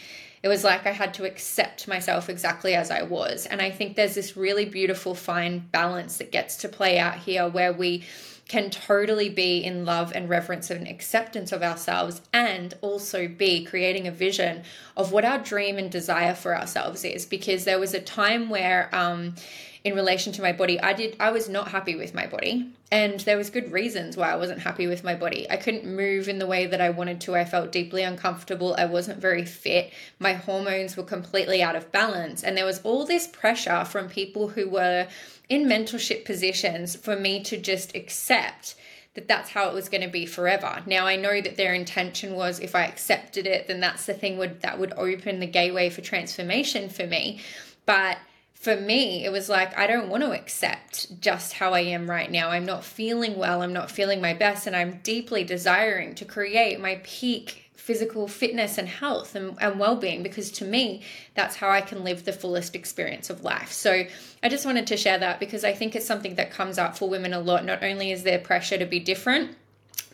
it 0.44 0.48
was 0.48 0.62
like 0.62 0.86
I 0.86 0.90
had 0.90 1.14
to 1.14 1.24
accept 1.24 1.88
myself 1.88 2.28
exactly 2.28 2.74
as 2.74 2.90
I 2.90 3.00
was. 3.00 3.46
And 3.46 3.62
I 3.62 3.70
think 3.70 3.96
there's 3.96 4.14
this 4.14 4.36
really 4.36 4.66
beautiful 4.66 5.14
fine 5.14 5.60
balance 5.72 6.18
that 6.18 6.30
gets 6.30 6.58
to 6.58 6.68
play 6.68 6.98
out 6.98 7.16
here 7.16 7.48
where 7.48 7.72
we 7.72 8.04
can 8.46 8.68
totally 8.68 9.30
be 9.30 9.64
in 9.64 9.86
love 9.86 10.12
and 10.14 10.28
reverence 10.28 10.70
and 10.70 10.86
acceptance 10.86 11.50
of 11.50 11.62
ourselves 11.62 12.20
and 12.34 12.74
also 12.82 13.26
be 13.26 13.64
creating 13.64 14.06
a 14.06 14.10
vision 14.12 14.62
of 14.98 15.12
what 15.12 15.24
our 15.24 15.38
dream 15.38 15.78
and 15.78 15.90
desire 15.90 16.34
for 16.34 16.54
ourselves 16.54 17.06
is 17.06 17.24
because 17.24 17.64
there 17.64 17.80
was 17.80 17.94
a 17.94 18.00
time 18.00 18.50
where 18.50 18.94
um 18.94 19.34
in 19.84 19.94
relation 19.94 20.32
to 20.32 20.42
my 20.42 20.52
body 20.52 20.80
i 20.80 20.92
did 20.92 21.16
i 21.20 21.30
was 21.30 21.48
not 21.48 21.68
happy 21.68 21.94
with 21.94 22.14
my 22.14 22.26
body. 22.26 22.70
And 22.90 23.18
there 23.20 23.36
was 23.36 23.50
good 23.50 23.72
reasons 23.72 24.16
why 24.16 24.30
i 24.30 24.36
wasn't 24.36 24.60
happy 24.60 24.86
with 24.86 25.02
my 25.02 25.14
body. 25.14 25.50
I 25.50 25.56
couldn't 25.56 25.84
move 25.84 26.28
in 26.28 26.38
the 26.38 26.46
way 26.46 26.66
that 26.66 26.80
i 26.80 26.90
wanted 26.90 27.20
to. 27.22 27.34
I 27.34 27.44
felt 27.44 27.72
deeply 27.72 28.02
uncomfortable. 28.02 28.74
I 28.78 28.84
wasn't 28.84 29.20
very 29.20 29.44
fit. 29.44 29.92
My 30.18 30.34
hormones 30.34 30.96
were 30.96 31.02
completely 31.02 31.62
out 31.62 31.76
of 31.76 31.90
balance. 31.90 32.44
And 32.44 32.56
there 32.56 32.64
was 32.64 32.80
all 32.82 33.04
this 33.04 33.26
pressure 33.26 33.84
from 33.84 34.08
people 34.08 34.48
who 34.48 34.68
were 34.68 35.08
in 35.48 35.66
mentorship 35.66 36.24
positions 36.24 36.94
for 36.94 37.16
me 37.16 37.42
to 37.44 37.56
just 37.56 37.94
accept 37.96 38.76
that 39.14 39.28
that's 39.28 39.50
how 39.50 39.68
it 39.68 39.74
was 39.74 39.88
going 39.88 40.02
to 40.02 40.08
be 40.08 40.26
forever. 40.26 40.82
Now 40.86 41.06
I 41.06 41.16
know 41.16 41.40
that 41.40 41.56
their 41.56 41.74
intention 41.74 42.34
was 42.34 42.60
if 42.60 42.74
I 42.74 42.84
accepted 42.84 43.46
it, 43.46 43.66
then 43.66 43.80
that's 43.80 44.06
the 44.06 44.14
thing 44.14 44.38
would 44.38 44.60
that 44.62 44.78
would 44.78 44.92
open 44.96 45.40
the 45.40 45.46
gateway 45.46 45.90
for 45.90 46.00
transformation 46.00 46.88
for 46.88 47.06
me. 47.06 47.40
But 47.86 48.18
for 48.64 48.76
me, 48.76 49.26
it 49.26 49.30
was 49.30 49.50
like, 49.50 49.76
I 49.76 49.86
don't 49.86 50.08
want 50.08 50.22
to 50.22 50.32
accept 50.32 51.20
just 51.20 51.52
how 51.52 51.74
I 51.74 51.80
am 51.80 52.10
right 52.10 52.30
now. 52.30 52.48
I'm 52.48 52.64
not 52.64 52.82
feeling 52.82 53.36
well. 53.36 53.60
I'm 53.60 53.74
not 53.74 53.90
feeling 53.90 54.22
my 54.22 54.32
best. 54.32 54.66
And 54.66 54.74
I'm 54.74 55.00
deeply 55.02 55.44
desiring 55.44 56.14
to 56.14 56.24
create 56.24 56.80
my 56.80 56.98
peak 57.04 57.60
physical 57.76 58.26
fitness 58.26 58.78
and 58.78 58.88
health 58.88 59.34
and, 59.34 59.58
and 59.60 59.78
well-being 59.78 60.22
because 60.22 60.50
to 60.50 60.64
me 60.64 61.02
that's 61.34 61.56
how 61.56 61.68
i 61.68 61.82
can 61.82 62.02
live 62.02 62.24
the 62.24 62.32
fullest 62.32 62.74
experience 62.74 63.28
of 63.28 63.44
life 63.44 63.70
so 63.70 64.04
i 64.42 64.48
just 64.48 64.64
wanted 64.64 64.86
to 64.86 64.96
share 64.96 65.18
that 65.18 65.38
because 65.38 65.64
i 65.64 65.72
think 65.74 65.94
it's 65.94 66.06
something 66.06 66.36
that 66.36 66.50
comes 66.50 66.78
up 66.78 66.96
for 66.96 67.10
women 67.10 67.34
a 67.34 67.38
lot 67.38 67.62
not 67.62 67.84
only 67.84 68.10
is 68.10 68.22
there 68.22 68.38
pressure 68.38 68.78
to 68.78 68.86
be 68.86 68.98
different 68.98 69.54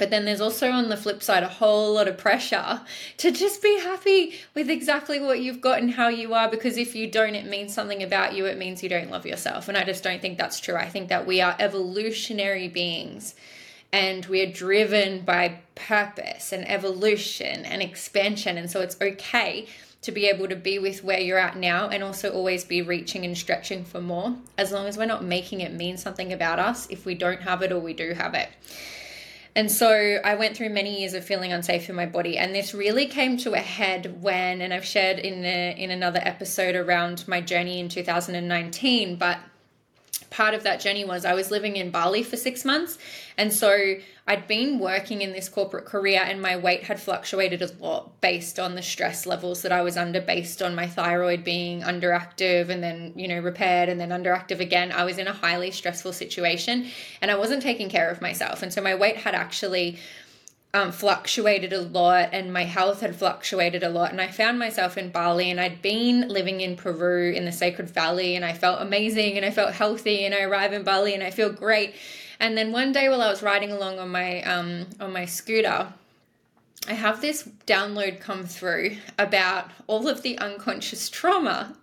but 0.01 0.09
then 0.09 0.25
there's 0.25 0.41
also 0.41 0.71
on 0.71 0.89
the 0.89 0.97
flip 0.97 1.23
side 1.23 1.43
a 1.43 1.49
whole 1.49 1.93
lot 1.93 2.09
of 2.09 2.17
pressure 2.17 2.81
to 3.19 3.31
just 3.31 3.63
be 3.63 3.79
happy 3.81 4.35
with 4.55 4.71
exactly 4.71 5.21
what 5.21 5.41
you've 5.41 5.61
got 5.61 5.79
and 5.79 5.91
how 5.91 6.09
you 6.09 6.33
are. 6.33 6.49
Because 6.49 6.79
if 6.79 6.95
you 6.95 7.07
don't, 7.07 7.35
it 7.35 7.45
means 7.45 7.75
something 7.75 8.03
about 8.03 8.35
you. 8.35 8.47
It 8.47 8.57
means 8.57 8.83
you 8.83 8.89
don't 8.89 9.11
love 9.11 9.27
yourself. 9.27 9.69
And 9.69 9.77
I 9.77 9.85
just 9.85 10.03
don't 10.03 10.23
think 10.23 10.39
that's 10.39 10.59
true. 10.59 10.75
I 10.75 10.89
think 10.89 11.11
that 11.11 11.27
we 11.27 11.43
are 11.43 11.55
evolutionary 11.59 12.67
beings 12.67 13.35
and 13.93 14.25
we 14.25 14.41
are 14.41 14.51
driven 14.51 15.21
by 15.21 15.61
purpose 15.75 16.51
and 16.51 16.67
evolution 16.67 17.67
and 17.67 17.83
expansion. 17.83 18.57
And 18.57 18.71
so 18.71 18.81
it's 18.81 18.97
okay 19.03 19.67
to 20.01 20.13
be 20.13 20.29
able 20.29 20.49
to 20.49 20.57
be 20.57 20.79
with 20.79 21.05
where 21.05 21.21
you're 21.21 21.39
at 21.39 21.59
now 21.59 21.91
and 21.91 22.03
also 22.03 22.33
always 22.33 22.65
be 22.65 22.81
reaching 22.81 23.27
and 23.27 23.37
stretching 23.37 23.85
for 23.85 24.01
more 24.01 24.35
as 24.57 24.73
long 24.73 24.87
as 24.87 24.97
we're 24.97 25.05
not 25.05 25.23
making 25.23 25.61
it 25.61 25.75
mean 25.75 25.99
something 25.99 26.33
about 26.33 26.59
us 26.59 26.87
if 26.89 27.05
we 27.05 27.15
don't 27.15 27.43
have 27.43 27.61
it 27.61 27.71
or 27.71 27.81
we 27.81 27.93
do 27.93 28.15
have 28.15 28.33
it. 28.33 28.49
And 29.61 29.71
so 29.71 30.19
I 30.25 30.37
went 30.37 30.57
through 30.57 30.71
many 30.71 31.01
years 31.01 31.13
of 31.13 31.23
feeling 31.23 31.53
unsafe 31.53 31.91
in 31.91 31.95
my 31.95 32.07
body. 32.07 32.39
And 32.39 32.55
this 32.55 32.73
really 32.73 33.05
came 33.05 33.37
to 33.45 33.53
a 33.53 33.59
head 33.59 34.23
when 34.23 34.63
and 34.63 34.73
I've 34.73 34.87
shared 34.87 35.19
in 35.19 35.45
in 35.45 35.91
another 35.91 36.19
episode 36.23 36.75
around 36.75 37.29
my 37.29 37.43
journey 37.43 37.79
in 37.79 37.91
2019 37.91 39.17
but 39.17 39.37
part 40.31 40.55
of 40.55 40.63
that 40.63 40.81
journey 40.81 41.05
was 41.05 41.25
I 41.25 41.35
was 41.35 41.51
living 41.51 41.77
in 41.77 41.91
Bali 41.91 42.23
for 42.23 42.37
6 42.37 42.65
months 42.65 42.99
and 43.37 43.53
so 43.53 43.95
I'd 44.27 44.47
been 44.47 44.79
working 44.79 45.23
in 45.23 45.33
this 45.33 45.49
corporate 45.49 45.87
career 45.87 46.23
and 46.25 46.41
my 46.41 46.57
weight 46.57 46.85
had 46.85 47.01
fluctuated 47.01 47.63
a 47.63 47.71
lot 47.81 48.21
based 48.21 48.61
on 48.61 48.77
the 48.77 48.83
stress 48.83 49.27
levels 49.27 49.63
that 49.63 49.73
I 49.73 49.83
was 49.83 49.97
under, 49.97 50.21
based 50.21 50.63
on 50.63 50.75
my 50.75 50.87
thyroid 50.87 51.43
being 51.43 51.83
underactive 51.83 52.69
and 52.69 52.81
then, 52.81 53.13
you 53.17 53.27
know, 53.27 53.41
repaired 53.41 53.89
and 53.89 54.01
then 54.01 54.11
underactive 54.11 54.61
again. 54.61 54.93
I 54.93 55.05
was 55.05 55.19
in 55.19 55.27
a 55.27 55.33
highly 55.33 55.73
stressful 55.73 56.13
situation 56.13 56.87
and 57.21 57.31
I 57.31 57.35
wasn't 57.37 57.63
taking 57.63 57.89
care 57.89 58.09
of 58.09 58.21
myself. 58.21 58.63
And 58.63 58.73
so 58.73 58.81
my 58.81 58.95
weight 58.95 59.17
had 59.17 59.35
actually 59.35 59.99
um, 60.73 60.93
fluctuated 60.93 61.73
a 61.73 61.81
lot 61.81 62.31
and 62.33 62.53
my 62.53 62.65
health 62.65 63.01
had 63.01 63.17
fluctuated 63.17 63.83
a 63.83 63.89
lot. 63.89 64.13
And 64.13 64.21
I 64.21 64.29
found 64.29 64.59
myself 64.59 64.97
in 64.97 65.11
Bali 65.11 65.51
and 65.51 65.61
I'd 65.61 65.83
been 65.83 66.29
living 66.29 66.61
in 66.61 66.77
Peru 66.77 67.33
in 67.33 67.45
the 67.45 67.53
Sacred 67.53 67.91
Valley 67.91 68.37
and 68.37 68.45
I 68.45 68.53
felt 68.53 68.81
amazing 68.81 69.37
and 69.37 69.45
I 69.45 69.51
felt 69.51 69.73
healthy 69.73 70.25
and 70.25 70.35
I 70.35 70.43
arrive 70.43 70.73
in 70.73 70.85
Bali 70.85 71.15
and 71.15 71.23
I 71.23 71.31
feel 71.31 71.51
great. 71.51 71.95
And 72.39 72.57
then 72.57 72.73
one 72.73 72.93
day 72.93 73.09
while 73.09 73.21
I 73.21 73.31
was 73.31 73.43
riding 73.43 73.73
along 73.73 73.99
on 73.99 74.11
my 74.11 74.43
um, 74.43 74.87
on 74.99 75.13
my 75.13 75.27
scooter, 75.27 75.93
I 76.89 76.95
have 76.95 77.21
this 77.21 77.49
download 77.67 78.21
come 78.21 78.47
through 78.47 78.97
about 79.19 79.71
all 79.87 80.09
of 80.09 80.23
the 80.23 80.39
unconscious 80.39 81.11
trauma 81.11 81.77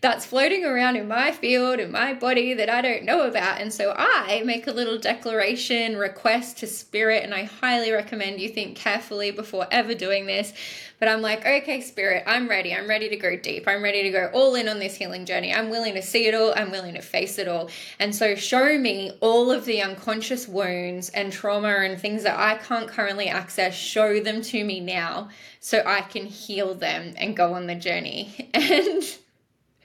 that's 0.00 0.26
floating 0.26 0.64
around 0.64 0.96
in 0.96 1.08
my 1.08 1.32
field, 1.32 1.80
in 1.80 1.90
my 1.90 2.14
body 2.14 2.54
that 2.54 2.70
I 2.70 2.80
don't 2.80 3.04
know 3.04 3.26
about. 3.26 3.60
And 3.60 3.72
so 3.72 3.94
I 3.96 4.42
make 4.44 4.66
a 4.66 4.72
little 4.72 4.98
declaration 4.98 5.96
request 5.96 6.58
to 6.58 6.66
spirit, 6.66 7.24
and 7.24 7.34
I 7.34 7.44
highly 7.44 7.90
recommend 7.90 8.40
you 8.40 8.48
think 8.48 8.76
carefully 8.76 9.30
before 9.30 9.66
ever 9.70 9.94
doing 9.94 10.26
this. 10.26 10.52
But 10.98 11.08
I'm 11.08 11.20
like, 11.20 11.44
okay, 11.44 11.82
spirit, 11.82 12.24
I'm 12.26 12.48
ready. 12.48 12.74
I'm 12.74 12.88
ready 12.88 13.10
to 13.10 13.16
go 13.16 13.36
deep. 13.36 13.68
I'm 13.68 13.82
ready 13.82 14.02
to 14.04 14.10
go 14.10 14.30
all 14.32 14.54
in 14.54 14.68
on 14.68 14.78
this 14.78 14.94
healing 14.94 15.26
journey. 15.26 15.52
I'm 15.52 15.68
willing 15.68 15.94
to 15.94 16.02
see 16.02 16.26
it 16.26 16.34
all. 16.34 16.54
I'm 16.56 16.70
willing 16.70 16.94
to 16.94 17.02
face 17.02 17.38
it 17.38 17.48
all. 17.48 17.68
And 17.98 18.14
so 18.14 18.34
show 18.34 18.78
me 18.78 19.12
all 19.20 19.50
of 19.50 19.66
the 19.66 19.82
unconscious 19.82 20.48
wounds 20.48 21.10
and 21.10 21.32
trauma 21.32 21.68
and 21.68 22.00
things 22.00 22.22
that 22.22 22.38
I 22.38 22.56
can't 22.56 22.88
currently 22.88 23.28
access. 23.28 23.74
Show 23.74 24.20
them 24.20 24.40
to 24.42 24.64
me 24.64 24.80
now 24.80 25.28
so 25.60 25.82
I 25.84 26.00
can 26.00 26.26
heal 26.26 26.74
them 26.74 27.12
and 27.16 27.36
go 27.36 27.54
on 27.54 27.66
the 27.66 27.74
journey. 27.74 28.50
And 28.54 29.02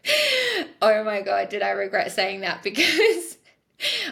oh 0.81 1.03
my 1.03 1.21
God, 1.21 1.49
did 1.49 1.61
I 1.61 1.71
regret 1.71 2.11
saying 2.11 2.41
that? 2.41 2.63
Because 2.71 3.37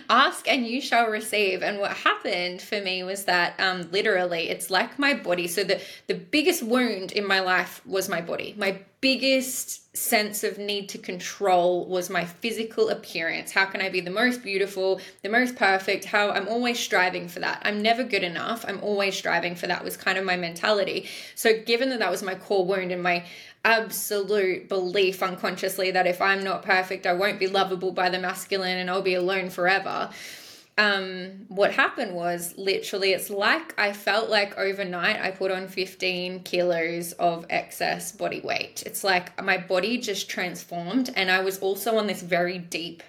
ask 0.09 0.47
and 0.47 0.65
you 0.65 0.81
shall 0.81 1.07
receive. 1.07 1.61
And 1.61 1.79
what 1.79 1.91
happened 1.91 2.61
for 2.61 2.81
me 2.81 3.03
was 3.03 3.25
that 3.25 3.59
um, 3.59 3.89
literally 3.91 4.49
it's 4.49 4.69
like 4.69 4.97
my 4.97 5.13
body. 5.13 5.47
So 5.47 5.63
the 5.63 5.81
the 6.07 6.15
biggest 6.15 6.63
wound 6.63 7.11
in 7.11 7.27
my 7.27 7.39
life 7.39 7.85
was 7.85 8.09
my 8.09 8.21
body. 8.21 8.55
My 8.57 8.79
biggest 9.01 9.95
sense 9.95 10.43
of 10.43 10.57
need 10.57 10.89
to 10.89 10.97
control 10.97 11.85
was 11.85 12.09
my 12.09 12.25
physical 12.25 12.89
appearance. 12.89 13.51
How 13.51 13.65
can 13.65 13.81
i 13.81 13.89
be 13.89 14.01
the 14.01 14.11
most 14.11 14.43
beautiful 14.43 14.99
the 15.23 15.29
most 15.29 15.55
perfect? 15.55 16.05
How 16.05 16.31
i'm 16.31 16.47
always 16.47 16.79
striving 16.79 17.27
for 17.27 17.39
that. 17.39 17.61
I'm 17.63 17.81
never 17.81 18.03
good 18.03 18.23
enough. 18.23 18.65
I'm 18.67 18.81
always 18.81 19.17
striving 19.17 19.55
for 19.55 19.67
that 19.67 19.83
was 19.83 19.97
kind 19.97 20.17
of 20.17 20.25
my 20.25 20.35
mentality. 20.35 21.07
So 21.35 21.61
given 21.61 21.89
that 21.89 21.99
that 21.99 22.11
was 22.11 22.23
my 22.23 22.35
core 22.35 22.65
wound 22.65 22.91
and 22.91 23.03
my 23.03 23.23
absolute 23.65 24.69
belief 24.69 25.21
unconsciously 25.21 25.91
that 25.91 26.07
if 26.07 26.21
I'm 26.21 26.43
not 26.43 26.63
perfect, 26.63 27.05
I 27.05 27.13
won't 27.13 27.39
be 27.39 27.47
lovable 27.47 27.91
by 27.91 28.09
the 28.09 28.19
masculine 28.19 28.77
and 28.77 28.89
I'll 28.89 29.01
be 29.01 29.15
alone 29.15 29.49
forever. 29.49 30.09
Um, 30.77 31.45
what 31.49 31.73
happened 31.73 32.15
was 32.15 32.53
literally, 32.57 33.11
it's 33.11 33.29
like 33.29 33.77
I 33.77 33.91
felt 33.91 34.29
like 34.29 34.57
overnight 34.57 35.19
I 35.19 35.31
put 35.31 35.51
on 35.51 35.67
15 35.67 36.43
kilos 36.43 37.11
of 37.13 37.45
excess 37.49 38.13
body 38.13 38.39
weight. 38.39 38.83
It's 38.85 39.03
like 39.03 39.43
my 39.43 39.57
body 39.57 39.97
just 39.97 40.29
transformed, 40.29 41.09
and 41.17 41.29
I 41.29 41.41
was 41.41 41.59
also 41.59 41.97
on 41.97 42.07
this 42.07 42.21
very 42.21 42.59
deep 42.59 43.03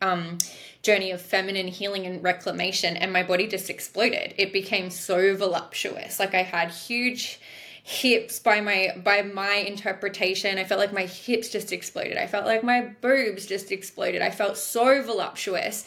um, 0.00 0.38
journey 0.82 1.10
of 1.10 1.20
feminine 1.20 1.68
healing 1.68 2.06
and 2.06 2.22
reclamation, 2.22 2.96
and 2.96 3.12
my 3.12 3.22
body 3.22 3.46
just 3.46 3.68
exploded. 3.68 4.32
It 4.38 4.50
became 4.50 4.88
so 4.88 5.36
voluptuous. 5.36 6.18
Like 6.18 6.34
I 6.34 6.42
had 6.42 6.70
huge 6.70 7.38
hips 7.82 8.38
by 8.38 8.60
my 8.60 8.92
by 9.04 9.22
my 9.22 9.54
interpretation. 9.54 10.58
I 10.58 10.64
felt 10.64 10.80
like 10.80 10.92
my 10.92 11.06
hips 11.06 11.48
just 11.48 11.72
exploded. 11.72 12.16
I 12.16 12.26
felt 12.26 12.46
like 12.46 12.62
my 12.62 12.92
boobs 13.00 13.46
just 13.46 13.72
exploded. 13.72 14.22
I 14.22 14.30
felt 14.30 14.56
so 14.56 15.02
voluptuous. 15.02 15.84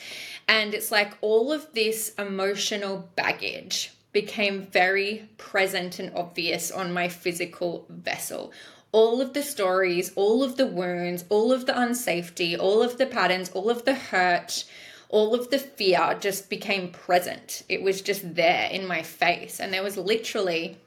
And 0.47 0.73
it's 0.73 0.91
like 0.91 1.13
all 1.21 1.51
of 1.51 1.67
this 1.73 2.13
emotional 2.17 3.09
baggage 3.15 3.93
became 4.11 4.67
very 4.67 5.29
present 5.37 5.99
and 5.99 6.15
obvious 6.15 6.71
on 6.71 6.93
my 6.93 7.07
physical 7.07 7.85
vessel. 7.89 8.51
All 8.91 9.21
of 9.21 9.33
the 9.33 9.41
stories, 9.41 10.11
all 10.15 10.43
of 10.43 10.57
the 10.57 10.67
wounds, 10.67 11.25
all 11.29 11.51
of 11.51 11.65
the 11.65 11.73
unsafety, 11.73 12.57
all 12.57 12.83
of 12.83 12.97
the 12.97 13.07
patterns, 13.07 13.49
all 13.51 13.71
of 13.71 13.85
the 13.85 13.95
hurt, 13.95 14.65
all 15.09 15.33
of 15.33 15.49
the 15.49 15.57
fear 15.59 16.15
just 16.19 16.49
became 16.49 16.91
present. 16.91 17.63
It 17.69 17.81
was 17.81 18.01
just 18.01 18.35
there 18.35 18.69
in 18.69 18.85
my 18.85 19.01
face. 19.01 19.59
And 19.59 19.73
there 19.73 19.83
was 19.83 19.97
literally 19.97 20.77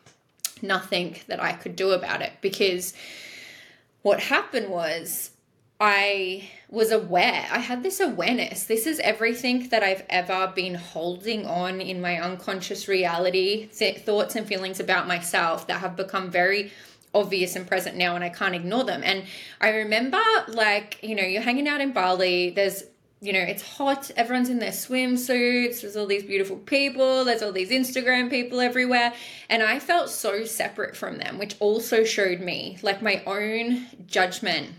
nothing 0.62 1.16
that 1.26 1.42
I 1.42 1.52
could 1.52 1.76
do 1.76 1.90
about 1.90 2.22
it 2.22 2.32
because 2.40 2.94
what 4.02 4.20
happened 4.20 4.68
was 4.70 5.30
I 5.78 6.48
was 6.70 6.90
aware. 6.90 7.46
I 7.50 7.58
had 7.58 7.82
this 7.82 8.00
awareness. 8.00 8.64
This 8.64 8.86
is 8.86 8.98
everything 9.00 9.68
that 9.68 9.82
I've 9.82 10.04
ever 10.08 10.52
been 10.54 10.74
holding 10.74 11.46
on 11.46 11.80
in 11.80 12.00
my 12.00 12.18
unconscious 12.18 12.88
reality, 12.88 13.66
th- 13.66 13.98
thoughts 13.98 14.36
and 14.36 14.46
feelings 14.46 14.80
about 14.80 15.06
myself 15.06 15.66
that 15.66 15.80
have 15.80 15.96
become 15.96 16.30
very 16.30 16.72
obvious 17.14 17.56
and 17.56 17.66
present 17.66 17.96
now 17.96 18.14
and 18.14 18.24
I 18.24 18.28
can't 18.30 18.54
ignore 18.54 18.84
them. 18.84 19.02
And 19.04 19.24
I 19.60 19.68
remember 19.68 20.22
like, 20.48 20.98
you 21.02 21.14
know, 21.14 21.22
you're 21.22 21.42
hanging 21.42 21.68
out 21.68 21.80
in 21.80 21.92
Bali, 21.92 22.50
there's 22.50 22.84
you 23.20 23.32
know, 23.32 23.40
mm. 23.40 23.48
it's 23.48 23.62
hot, 23.62 24.10
everyone's 24.16 24.50
in 24.50 24.58
their 24.58 24.70
swimsuits, 24.70 25.80
there's 25.80 25.96
all 25.96 26.06
these 26.06 26.24
beautiful 26.24 26.56
people, 26.56 27.24
there's 27.24 27.42
all 27.42 27.52
these 27.52 27.70
Instagram 27.70 28.28
people 28.30 28.60
everywhere. 28.60 29.12
And 29.48 29.62
I 29.62 29.78
felt 29.78 30.10
so 30.10 30.44
separate 30.44 30.96
from 30.96 31.18
them, 31.18 31.38
which 31.38 31.56
also 31.60 32.04
showed 32.04 32.40
me 32.40 32.78
like 32.82 33.02
my 33.02 33.22
own 33.26 33.86
judgment, 34.06 34.70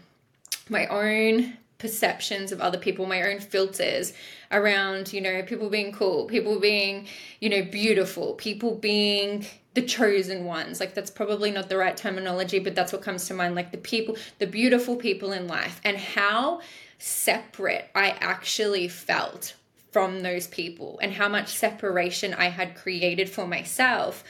my 0.70 0.86
own 0.88 1.58
perceptions 1.77 2.51
of 2.51 2.60
other 2.60 2.77
people, 2.77 3.06
my 3.06 3.22
own 3.24 3.39
filters 3.39 4.13
around, 4.51 5.13
you 5.13 5.22
know, 5.22 5.44
people 5.44 5.70
being 5.70 5.91
cool, 5.91 6.25
people 6.25 6.60
being, 6.60 7.08
you 7.39 7.50
know, 7.50 7.63
beautiful, 7.63 8.34
people 8.34 8.75
being 8.75 9.46
the 9.74 9.82
chosen 9.82 10.46
ones. 10.46 10.79
Like 10.79 10.96
that's 10.96 11.12
probably 11.12 11.51
not 11.51 11.70
the 11.70 11.77
right 11.77 11.96
terminology, 11.96 12.60
but 12.60 12.74
that's 12.74 12.91
what 12.91 13.01
comes 13.01 13.27
to 13.27 13.34
mind. 13.34 13.56
Like 13.56 13.72
the 13.72 13.77
people, 13.77 14.17
the 14.39 14.48
beautiful 14.48 14.96
people 14.96 15.32
in 15.32 15.48
life, 15.48 15.79
and 15.84 15.98
how 15.98 16.62
separate 17.00 17.89
I 17.94 18.10
actually 18.20 18.88
felt 18.88 19.56
from 19.92 20.22
those 20.22 20.48
people 20.48 21.00
and 21.01 21.13
how 21.13 21.30
much 21.30 21.56
separation 21.56 22.34
I 22.34 22.50
had 22.50 22.75
created 22.75 23.30
for 23.30 23.48
myself 23.48 24.24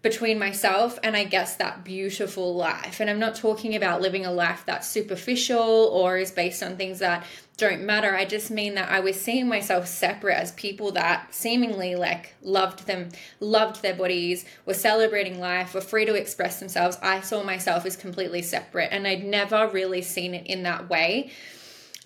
between 0.00 0.38
myself 0.38 0.96
and 1.02 1.16
I 1.16 1.24
guess 1.24 1.56
that 1.56 1.82
beautiful 1.82 2.54
life. 2.54 3.00
And 3.00 3.10
I'm 3.10 3.18
not 3.18 3.34
talking 3.34 3.74
about 3.74 4.00
living 4.00 4.24
a 4.24 4.32
life 4.32 4.62
that's 4.64 4.86
superficial 4.86 5.58
or 5.58 6.18
is 6.18 6.30
based 6.30 6.62
on 6.62 6.76
things 6.76 7.00
that 7.00 7.26
don't 7.56 7.82
matter. 7.82 8.14
I 8.14 8.24
just 8.24 8.48
mean 8.48 8.76
that 8.76 8.90
I 8.90 9.00
was 9.00 9.20
seeing 9.20 9.48
myself 9.48 9.88
separate 9.88 10.36
as 10.36 10.52
people 10.52 10.92
that 10.92 11.34
seemingly 11.34 11.96
like 11.96 12.34
loved 12.42 12.86
them, 12.86 13.08
loved 13.40 13.82
their 13.82 13.96
bodies, 13.96 14.44
were 14.64 14.74
celebrating 14.74 15.40
life, 15.40 15.74
were 15.74 15.80
free 15.80 16.06
to 16.06 16.14
express 16.14 16.60
themselves. 16.60 16.96
I 17.02 17.20
saw 17.22 17.42
myself 17.42 17.84
as 17.84 17.96
completely 17.96 18.42
separate 18.42 18.90
and 18.92 19.04
I'd 19.04 19.24
never 19.24 19.68
really 19.68 20.02
seen 20.02 20.32
it 20.32 20.46
in 20.46 20.62
that 20.62 20.88
way 20.88 21.32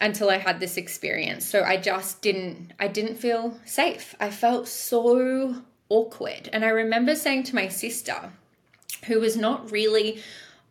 until 0.00 0.30
I 0.30 0.38
had 0.38 0.60
this 0.60 0.76
experience. 0.76 1.46
So 1.46 1.62
I 1.62 1.76
just 1.76 2.22
didn't 2.22 2.72
I 2.78 2.88
didn't 2.88 3.16
feel 3.16 3.58
safe. 3.64 4.14
I 4.20 4.30
felt 4.30 4.68
so 4.68 5.62
awkward. 5.88 6.48
And 6.52 6.64
I 6.64 6.68
remember 6.68 7.14
saying 7.14 7.44
to 7.44 7.54
my 7.54 7.68
sister, 7.68 8.32
who 9.06 9.20
was 9.20 9.36
not 9.36 9.70
really 9.70 10.22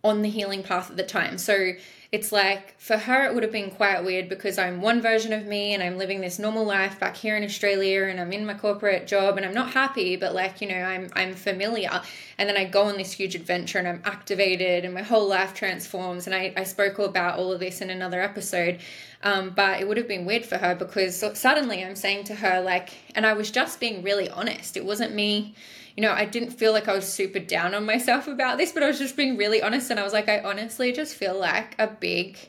on 0.04 0.22
the 0.22 0.30
healing 0.30 0.64
path 0.64 0.90
at 0.90 0.98
the 0.98 1.04
time. 1.04 1.38
So 1.38 1.74
it's 2.12 2.34
like 2.34 2.78
for 2.78 2.98
her 2.98 3.24
it 3.24 3.34
would 3.34 3.44
have 3.44 3.54
been 3.54 3.72
quite 3.72 4.04
weird 4.04 4.28
because 4.28 4.58
I'm 4.58 4.82
one 4.82 5.02
version 5.02 5.32
of 5.32 5.46
me 5.46 5.74
and 5.74 5.82
I'm 5.82 5.98
living 5.98 6.20
this 6.20 6.40
normal 6.40 6.66
life 6.66 7.00
back 7.00 7.16
here 7.16 7.38
in 7.38 7.44
Australia 7.44 8.04
and 8.04 8.20
I'm 8.20 8.34
in 8.34 8.46
my 8.46 8.54
corporate 8.54 9.08
job 9.08 9.38
and 9.38 9.46
I'm 9.46 9.54
not 9.54 9.72
happy 9.72 10.18
but 10.18 10.36
like 10.36 10.60
you 10.60 10.68
know 10.68 10.82
I'm 10.82 11.10
I'm 11.14 11.34
familiar. 11.34 12.02
And 12.38 12.50
then 12.50 12.58
I 12.58 12.66
go 12.66 12.84
on 12.84 12.98
this 12.98 13.14
huge 13.14 13.34
adventure 13.34 13.78
and 13.78 13.88
I'm 13.88 14.02
activated 14.04 14.84
and 14.84 14.94
my 14.94 15.04
whole 15.04 15.28
life 15.28 15.54
transforms. 15.54 16.26
And 16.26 16.36
I, 16.36 16.54
I 16.58 16.64
spoke 16.66 17.00
about 17.00 17.40
all 17.40 17.54
of 17.54 17.60
this 17.60 17.80
in 17.80 17.90
another 17.90 18.22
episode. 18.22 18.80
Um, 19.24 19.52
but 19.52 19.80
it 19.80 19.88
would 19.88 19.98
have 19.98 20.08
been 20.08 20.26
weird 20.26 20.46
for 20.46 20.58
her 20.58 20.74
because 20.74 21.24
suddenly 21.36 21.86
I'm 21.86 21.96
saying 21.96 22.26
to 22.26 22.36
her 22.36 22.60
like 22.60 22.90
and 23.16 23.26
I 23.26 23.34
was 23.34 23.52
just 23.52 23.80
being 23.80 24.04
really 24.04 24.30
honest. 24.30 24.76
It 24.76 24.84
wasn't 24.84 25.14
me 25.14 25.56
you 26.02 26.08
know, 26.08 26.16
I 26.16 26.26
didn't 26.26 26.50
feel 26.50 26.72
like 26.72 26.88
I 26.88 26.96
was 26.96 27.08
super 27.08 27.38
down 27.38 27.76
on 27.76 27.86
myself 27.86 28.28
about 28.28 28.58
this, 28.58 28.72
but 28.72 28.82
I 28.82 28.88
was 28.88 28.98
just 28.98 29.16
being 29.16 29.38
really 29.38 29.62
honest. 29.62 29.92
And 29.92 30.00
I 30.00 30.04
was 30.04 30.14
like, 30.14 30.28
I 30.28 30.40
honestly 30.40 30.92
just 30.92 31.14
feel 31.14 31.40
like 31.40 31.76
a 31.78 31.86
big 31.86 32.40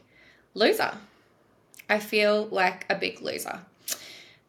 loser. 0.55 0.93
I 1.87 1.99
feel 1.99 2.47
like 2.47 2.87
a 2.89 2.95
big 2.95 3.21
loser. 3.21 3.61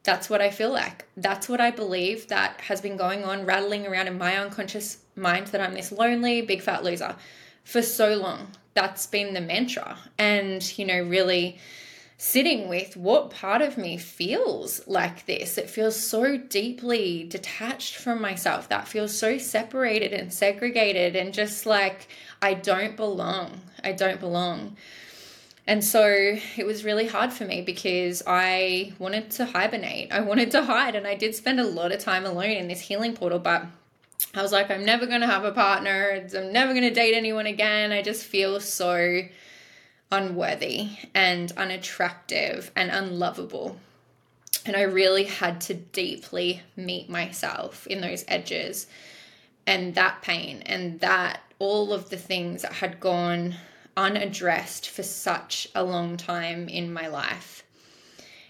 That's 0.03 0.29
what 0.29 0.39
I 0.39 0.51
feel 0.51 0.72
like. 0.72 1.03
That's 1.17 1.50
what 1.50 1.60
I 1.60 1.69
believe 1.69 2.29
that 2.29 2.62
has 2.62 2.79
been 2.79 2.95
going 2.95 3.25
on, 3.25 3.45
rattling 3.45 3.86
around 3.86 4.07
in 4.07 4.17
my 4.17 4.38
unconscious 4.38 5.00
mind 5.17 5.48
that 5.48 5.60
I'm 5.60 5.74
this 5.74 5.91
lonely, 5.91 6.41
big 6.41 6.62
fat 6.62 6.86
loser 6.86 7.17
for 7.65 7.81
so 7.81 8.15
long. 8.15 8.51
That's 8.74 9.05
been 9.05 9.33
the 9.33 9.41
mantra. 9.41 9.98
And, 10.17 10.77
you 10.79 10.86
know, 10.86 11.01
really 11.01 11.57
sitting 12.17 12.70
with 12.70 12.96
what 12.96 13.32
part 13.32 13.62
of 13.62 13.77
me 13.77 13.98
feels 13.98 14.88
like 14.88 15.25
this. 15.25 15.58
It 15.58 15.70
feels 15.70 16.00
so 16.00 16.38
deeply 16.38 17.24
detached 17.24 17.96
from 17.96 18.22
myself. 18.22 18.70
That 18.70 18.88
feels 18.88 19.17
so 19.17 19.38
separated 19.38 20.13
and 20.13 20.32
segregated 20.34 21.15
and 21.15 21.34
just 21.34 21.65
like 21.65 22.08
I 22.41 22.53
don't 22.53 22.96
belong. 22.96 23.62
I 23.84 23.91
don't 23.91 24.20
belong. 24.20 24.77
And 25.65 25.84
so 25.84 26.05
it 26.58 26.65
was 26.65 26.84
really 26.84 27.08
hard 27.08 27.32
for 27.32 27.46
me 27.46 27.62
because 27.62 28.22
I 28.27 28.93
wanted 29.00 29.32
to 29.32 29.46
hibernate. 29.46 30.12
I 30.12 30.20
wanted 30.20 30.51
to 30.51 30.63
hide. 30.63 30.96
And 30.96 31.08
I 31.08 31.15
did 31.15 31.36
spend 31.36 31.60
a 31.60 31.65
lot 31.65 31.91
of 31.91 32.00
time 32.00 32.25
alone 32.25 32.51
in 32.51 32.67
this 32.67 32.82
healing 32.82 33.13
portal, 33.13 33.39
but 33.39 33.65
I 34.36 34.41
was 34.41 34.51
like, 34.51 34.70
I'm 34.70 34.84
never 34.84 35.05
going 35.05 35.22
to 35.22 35.27
have 35.27 35.46
a 35.46 35.51
partner. 35.51 36.25
I'm 36.36 36.51
never 36.51 36.74
going 36.74 36.84
to 36.84 36.93
date 36.93 37.15
anyone 37.15 37.46
again. 37.46 37.91
I 37.91 38.01
just 38.01 38.25
feel 38.25 38.60
so 38.60 39.22
unworthy 40.13 40.89
and 41.15 41.51
unattractive 41.58 42.72
and 42.75 42.91
unlovable. 42.91 43.77
And 44.65 44.75
I 44.77 44.84
really 44.84 45.24
had 45.24 45.60
to 45.62 45.74
deeply 45.74 46.62
meet 46.77 47.10
myself 47.10 47.88
in 47.88 48.00
those 48.00 48.24
edges 48.27 48.88
and 49.65 49.96
that 49.96 50.22
pain 50.22 50.62
and 50.67 51.00
that 51.00 51.41
all 51.58 51.91
of 51.91 52.10
the 52.10 52.17
things 52.17 52.62
that 52.62 52.74
had 52.74 53.00
gone 53.00 53.55
unaddressed 53.98 54.88
for 54.89 55.03
such 55.03 55.67
a 55.74 55.84
long 55.84 56.15
time 56.15 56.70
in 56.70 56.93
my 56.93 57.08
life. 57.08 57.63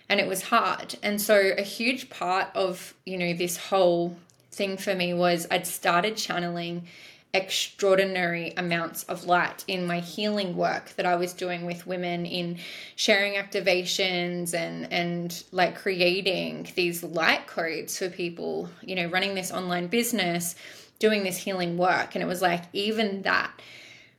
And 0.10 0.20
it 0.20 0.28
was 0.28 0.44
hard. 0.44 0.96
And 1.02 1.22
so 1.22 1.54
a 1.58 1.62
huge 1.62 2.10
part 2.10 2.50
of, 2.56 2.94
you 3.06 3.18
know, 3.18 3.34
this 3.34 3.56
whole 3.58 4.18
thing 4.52 4.78
for 4.78 4.94
me 4.94 5.14
was 5.14 5.48
I'd 5.50 5.66
started 5.66 6.18
channeling 6.18 6.88
extraordinary 7.34 8.54
amounts 8.58 9.04
of 9.04 9.26
light 9.26 9.64
in 9.68 9.88
my 9.88 10.00
healing 10.00 10.56
work 10.56 10.90
that 10.98 11.06
I 11.06 11.16
was 11.16 11.34
doing 11.34 11.66
with 11.66 11.88
women 11.88 12.28
in 12.28 12.60
sharing 12.96 13.34
activations 13.34 14.54
and 14.54 14.92
and 14.94 15.44
like 15.52 15.76
creating 15.76 16.72
these 16.76 17.04
light 17.04 17.48
codes 17.48 17.98
for 17.98 18.10
people, 18.10 18.70
you 18.82 18.96
know, 18.96 19.08
running 19.08 19.34
this 19.34 19.52
online 19.52 19.88
business, 19.88 20.56
doing 21.00 21.24
this 21.24 21.38
healing 21.38 21.76
work 21.76 22.14
and 22.14 22.24
it 22.24 22.28
was 22.28 22.42
like 22.42 22.64
even 22.72 23.24
that 23.24 23.52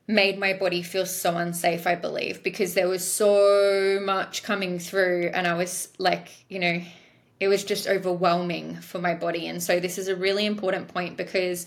made 0.07 0.39
my 0.39 0.53
body 0.53 0.83
feel 0.83 1.07
so 1.07 1.37
unsafe, 1.37 1.87
I 1.87 1.95
believe, 1.95 2.43
because 2.43 2.75
there 2.75 2.89
was 2.89 3.09
so 3.09 4.01
much 4.03 4.43
coming 4.43 4.79
through 4.79 5.31
and 5.33 5.47
I 5.47 5.55
was 5.55 5.89
like, 5.99 6.31
you 6.49 6.59
know, 6.59 6.83
it 7.41 7.49
was 7.49 7.65
just 7.65 7.87
overwhelming 7.87 8.77
for 8.77 8.99
my 8.99 9.15
body. 9.15 9.47
And 9.47 9.63
so 9.63 9.81
this 9.81 9.99
is 9.99 10.09
a 10.09 10.17
really 10.17 10.47
important 10.47 10.89
point 10.89 11.17
because 11.17 11.67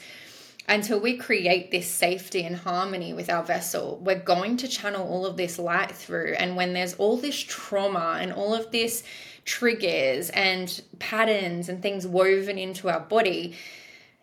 until 0.68 1.00
we 1.00 1.16
create 1.16 1.72
this 1.72 1.90
safety 1.90 2.44
and 2.44 2.56
harmony 2.56 3.14
with 3.14 3.30
our 3.30 3.44
vessel, 3.44 4.00
we're 4.04 4.20
going 4.20 4.58
to 4.58 4.68
channel 4.68 5.08
all 5.08 5.26
of 5.26 5.38
this 5.38 5.58
light 5.58 5.92
through. 5.92 6.36
And 6.38 6.58
when 6.58 6.74
there's 6.74 6.94
all 6.96 7.16
this 7.18 7.40
trauma 7.40 8.18
and 8.20 8.34
all 8.34 8.54
of 8.54 8.72
this 8.72 9.04
triggers 9.46 10.30
and 10.32 10.82
patterns 11.00 11.70
and 11.70 11.82
things 11.82 12.06
woven 12.06 12.58
into 12.58 12.90
our 12.90 13.00
body, 13.00 13.56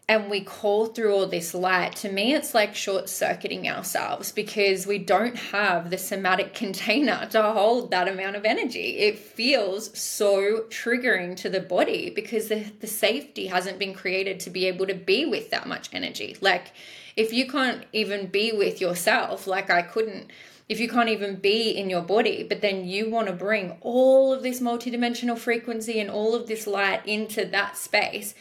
and 0.07 0.29
we 0.29 0.43
call 0.43 0.87
through 0.87 1.15
all 1.15 1.27
this 1.27 1.55
light, 1.55 1.97
to 1.97 2.13
me, 2.13 2.35
it's 2.35 2.53
like 2.53 2.75
short 2.75 3.09
circuiting 3.09 3.67
ourselves 3.67 4.33
because 4.33 4.87
we 4.87 4.99
don't 4.99 5.37
have 5.37 5.89
the 5.89 5.97
somatic 5.97 6.53
container 6.63 7.27
to 7.31 7.43
hold 7.43 7.91
that 7.91 8.09
amount 8.09 8.37
of 8.37 8.45
energy. 8.45 8.99
It 8.99 9.19
feels 9.19 9.99
so 9.99 10.65
triggering 10.69 11.37
to 11.39 11.49
the 11.49 11.61
body 11.61 12.11
because 12.11 12.49
the, 12.49 12.71
the 12.81 12.87
safety 12.87 13.47
hasn't 13.47 13.79
been 13.79 13.95
created 13.95 14.41
to 14.41 14.51
be 14.51 14.67
able 14.67 14.87
to 14.87 14.95
be 14.95 15.25
with 15.25 15.51
that 15.51 15.67
much 15.67 15.89
energy. 15.91 16.37
Like, 16.43 16.73
if 17.17 17.33
you 17.33 17.47
can't 17.47 17.85
even 17.95 18.27
be 18.27 18.53
with 18.53 18.83
yourself, 18.83 19.47
like 19.47 19.71
I 19.71 19.81
couldn't, 19.81 20.31
if 20.69 20.81
you 20.81 20.89
can't 20.89 21.09
even 21.09 21.37
be 21.37 21.71
in 21.71 21.89
your 21.89 22.03
body, 22.03 22.45
but 22.47 22.61
then 22.61 22.87
you 22.87 23.09
want 23.09 23.29
to 23.29 23.33
bring 23.33 23.79
all 23.81 24.35
of 24.35 24.43
this 24.43 24.61
multidimensional 24.61 25.39
frequency 25.39 25.99
and 25.99 26.11
all 26.11 26.35
of 26.35 26.47
this 26.47 26.67
light 26.67 27.07
into 27.07 27.47
that 27.47 27.79
space 27.79 28.35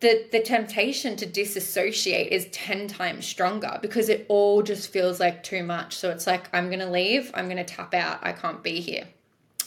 the 0.00 0.26
the 0.30 0.40
temptation 0.40 1.16
to 1.16 1.26
disassociate 1.26 2.32
is 2.32 2.46
10 2.52 2.86
times 2.88 3.26
stronger 3.26 3.78
because 3.82 4.08
it 4.08 4.26
all 4.28 4.62
just 4.62 4.92
feels 4.92 5.18
like 5.18 5.42
too 5.42 5.62
much. 5.62 5.96
So 5.96 6.10
it's 6.10 6.26
like 6.26 6.48
i'm 6.52 6.68
going 6.68 6.78
to 6.80 6.90
leave 6.90 7.30
i'm 7.34 7.46
going 7.46 7.56
to 7.56 7.64
tap 7.64 7.94
out 7.94 8.18
i 8.22 8.32
can't 8.32 8.62
be 8.62 8.80
here. 8.80 9.04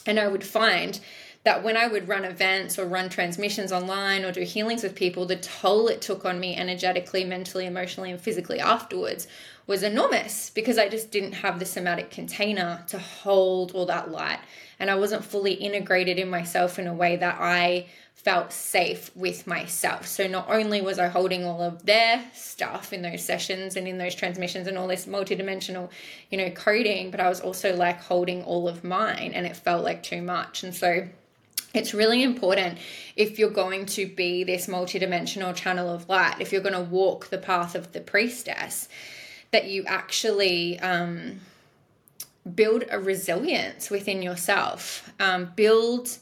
And 0.06 0.18
i 0.18 0.26
would 0.26 0.44
find 0.44 0.98
that 1.44 1.62
when 1.62 1.76
i 1.76 1.86
would 1.86 2.08
run 2.08 2.24
events 2.24 2.78
or 2.78 2.86
run 2.86 3.08
transmissions 3.08 3.72
online 3.72 4.24
or 4.24 4.32
do 4.32 4.42
healings 4.42 4.82
with 4.82 4.94
people 4.94 5.26
the 5.26 5.36
toll 5.36 5.88
it 5.88 6.00
took 6.00 6.24
on 6.24 6.40
me 6.40 6.56
energetically 6.56 7.24
mentally 7.24 7.66
emotionally 7.66 8.10
and 8.10 8.20
physically 8.20 8.60
afterwards 8.60 9.26
was 9.72 9.82
enormous 9.82 10.50
because 10.50 10.78
i 10.78 10.88
just 10.88 11.10
didn't 11.10 11.32
have 11.32 11.58
the 11.58 11.64
somatic 11.64 12.10
container 12.10 12.84
to 12.86 12.98
hold 12.98 13.72
all 13.72 13.86
that 13.86 14.10
light 14.10 14.38
and 14.78 14.90
i 14.90 14.94
wasn't 14.94 15.24
fully 15.24 15.54
integrated 15.54 16.18
in 16.18 16.28
myself 16.28 16.78
in 16.78 16.86
a 16.86 16.94
way 16.94 17.16
that 17.16 17.36
i 17.40 17.86
felt 18.22 18.52
safe 18.52 19.10
with 19.16 19.48
myself. 19.48 20.06
So 20.06 20.28
not 20.28 20.48
only 20.48 20.80
was 20.80 21.00
I 21.00 21.08
holding 21.08 21.44
all 21.44 21.60
of 21.60 21.84
their 21.84 22.24
stuff 22.32 22.92
in 22.92 23.02
those 23.02 23.24
sessions 23.24 23.74
and 23.76 23.88
in 23.88 23.98
those 23.98 24.14
transmissions 24.14 24.68
and 24.68 24.78
all 24.78 24.86
this 24.86 25.06
multidimensional, 25.06 25.90
you 26.30 26.38
know, 26.38 26.50
coding, 26.50 27.10
but 27.10 27.18
I 27.18 27.28
was 27.28 27.40
also 27.40 27.74
like 27.74 28.00
holding 28.00 28.44
all 28.44 28.68
of 28.68 28.84
mine 28.84 29.32
and 29.34 29.44
it 29.44 29.56
felt 29.56 29.82
like 29.82 30.04
too 30.04 30.22
much. 30.22 30.62
And 30.62 30.72
so 30.72 31.08
it's 31.74 31.94
really 31.94 32.22
important 32.22 32.78
if 33.16 33.40
you're 33.40 33.50
going 33.50 33.86
to 33.86 34.06
be 34.06 34.44
this 34.44 34.68
multidimensional 34.68 35.54
channel 35.56 35.92
of 35.92 36.08
light, 36.08 36.36
if 36.38 36.52
you're 36.52 36.60
going 36.60 36.74
to 36.74 36.80
walk 36.80 37.28
the 37.30 37.38
path 37.38 37.74
of 37.74 37.90
the 37.90 38.00
priestess, 38.00 38.88
that 39.52 39.66
you 39.66 39.84
actually 39.86 40.80
um, 40.80 41.40
build 42.54 42.84
a 42.90 42.98
resilience 42.98 43.90
within 43.90 44.22
yourself, 44.22 45.12
um, 45.20 45.52
build 45.54 46.18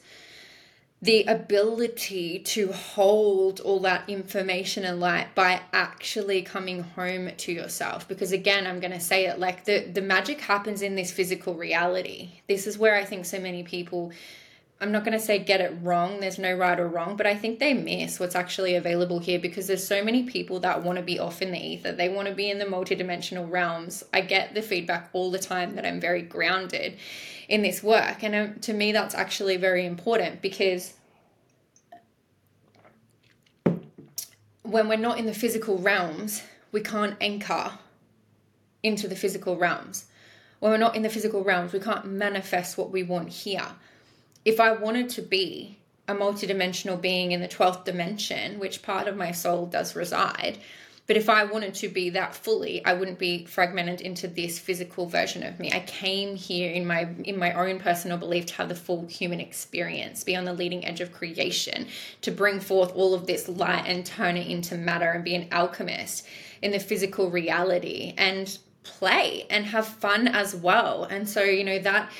the 1.02 1.24
ability 1.24 2.40
to 2.40 2.70
hold 2.72 3.58
all 3.60 3.80
that 3.80 4.06
information 4.08 4.84
and 4.84 5.00
light 5.00 5.34
by 5.34 5.62
actually 5.72 6.42
coming 6.42 6.82
home 6.82 7.30
to 7.38 7.52
yourself. 7.52 8.06
Because 8.06 8.32
again 8.32 8.66
i'm 8.66 8.80
going 8.80 8.92
to 8.92 9.00
say 9.00 9.24
it 9.24 9.38
like 9.38 9.64
the 9.64 9.80
the 9.80 10.02
magic 10.02 10.42
happens 10.42 10.82
in 10.82 10.96
this 10.96 11.10
physical 11.10 11.54
reality. 11.54 12.32
This 12.48 12.66
is 12.66 12.76
where 12.76 12.96
i 12.96 13.04
think 13.04 13.24
so 13.24 13.40
many 13.40 13.62
people 13.62 14.12
i'm 14.80 14.92
not 14.92 15.04
going 15.04 15.18
to 15.18 15.24
say 15.24 15.38
get 15.38 15.60
it 15.60 15.76
wrong 15.82 16.20
there's 16.20 16.38
no 16.38 16.54
right 16.54 16.80
or 16.80 16.88
wrong 16.88 17.16
but 17.16 17.26
i 17.26 17.34
think 17.34 17.58
they 17.58 17.74
miss 17.74 18.18
what's 18.18 18.34
actually 18.34 18.74
available 18.74 19.18
here 19.18 19.38
because 19.38 19.66
there's 19.66 19.86
so 19.86 20.02
many 20.02 20.22
people 20.22 20.60
that 20.60 20.82
want 20.82 20.96
to 20.96 21.02
be 21.02 21.18
off 21.18 21.42
in 21.42 21.52
the 21.52 21.58
ether 21.58 21.92
they 21.92 22.08
want 22.08 22.26
to 22.26 22.34
be 22.34 22.50
in 22.50 22.58
the 22.58 22.64
multidimensional 22.64 23.50
realms 23.50 24.02
i 24.12 24.20
get 24.20 24.54
the 24.54 24.62
feedback 24.62 25.08
all 25.12 25.30
the 25.30 25.38
time 25.38 25.74
that 25.74 25.84
i'm 25.84 26.00
very 26.00 26.22
grounded 26.22 26.96
in 27.50 27.62
this 27.62 27.82
work. 27.82 28.22
And 28.22 28.34
um, 28.34 28.60
to 28.60 28.72
me, 28.72 28.92
that's 28.92 29.14
actually 29.14 29.56
very 29.56 29.84
important 29.84 30.40
because 30.40 30.94
when 34.62 34.88
we're 34.88 34.96
not 34.96 35.18
in 35.18 35.26
the 35.26 35.34
physical 35.34 35.76
realms, 35.76 36.44
we 36.72 36.80
can't 36.80 37.16
anchor 37.20 37.72
into 38.82 39.08
the 39.08 39.16
physical 39.16 39.56
realms. 39.56 40.06
When 40.60 40.70
we're 40.70 40.78
not 40.78 40.94
in 40.94 41.02
the 41.02 41.08
physical 41.08 41.42
realms, 41.42 41.72
we 41.72 41.80
can't 41.80 42.06
manifest 42.06 42.78
what 42.78 42.92
we 42.92 43.02
want 43.02 43.30
here. 43.30 43.66
If 44.44 44.60
I 44.60 44.72
wanted 44.72 45.08
to 45.10 45.22
be 45.22 45.78
a 46.08 46.14
multidimensional 46.14 47.00
being 47.00 47.32
in 47.32 47.40
the 47.40 47.48
12th 47.48 47.84
dimension, 47.84 48.58
which 48.58 48.82
part 48.82 49.06
of 49.06 49.16
my 49.16 49.32
soul 49.32 49.66
does 49.66 49.94
reside, 49.94 50.58
but 51.06 51.16
if 51.16 51.28
I 51.28 51.42
wanted 51.42 51.74
to 51.74 51.88
be 51.88 52.10
that 52.10 52.36
fully, 52.36 52.84
I 52.84 52.92
wouldn't 52.92 53.18
be 53.18 53.44
fragmented 53.44 54.00
into 54.00 54.28
this 54.28 54.60
physical 54.60 55.06
version 55.06 55.42
of 55.42 55.58
me. 55.58 55.72
I 55.72 55.80
came 55.80 56.36
here 56.36 56.70
in 56.70 56.86
my 56.86 57.08
in 57.24 57.36
my 57.36 57.52
own 57.52 57.80
personal 57.80 58.16
belief 58.16 58.46
to 58.46 58.54
have 58.54 58.68
the 58.68 58.76
full 58.76 59.06
human 59.06 59.40
experience, 59.40 60.22
be 60.22 60.36
on 60.36 60.44
the 60.44 60.52
leading 60.52 60.84
edge 60.84 61.00
of 61.00 61.12
creation, 61.12 61.88
to 62.20 62.30
bring 62.30 62.60
forth 62.60 62.94
all 62.94 63.12
of 63.12 63.26
this 63.26 63.48
light 63.48 63.86
and 63.86 64.06
turn 64.06 64.36
it 64.36 64.46
into 64.46 64.76
matter 64.76 65.10
and 65.10 65.24
be 65.24 65.34
an 65.34 65.48
alchemist 65.50 66.26
in 66.62 66.70
the 66.70 66.78
physical 66.78 67.28
reality. 67.28 68.14
And 68.16 68.56
play 68.82 69.46
and 69.50 69.66
have 69.66 69.86
fun 69.86 70.28
as 70.28 70.54
well. 70.54 71.04
And 71.04 71.28
so, 71.28 71.42
you 71.42 71.64
know, 71.64 71.78
that 71.80 72.10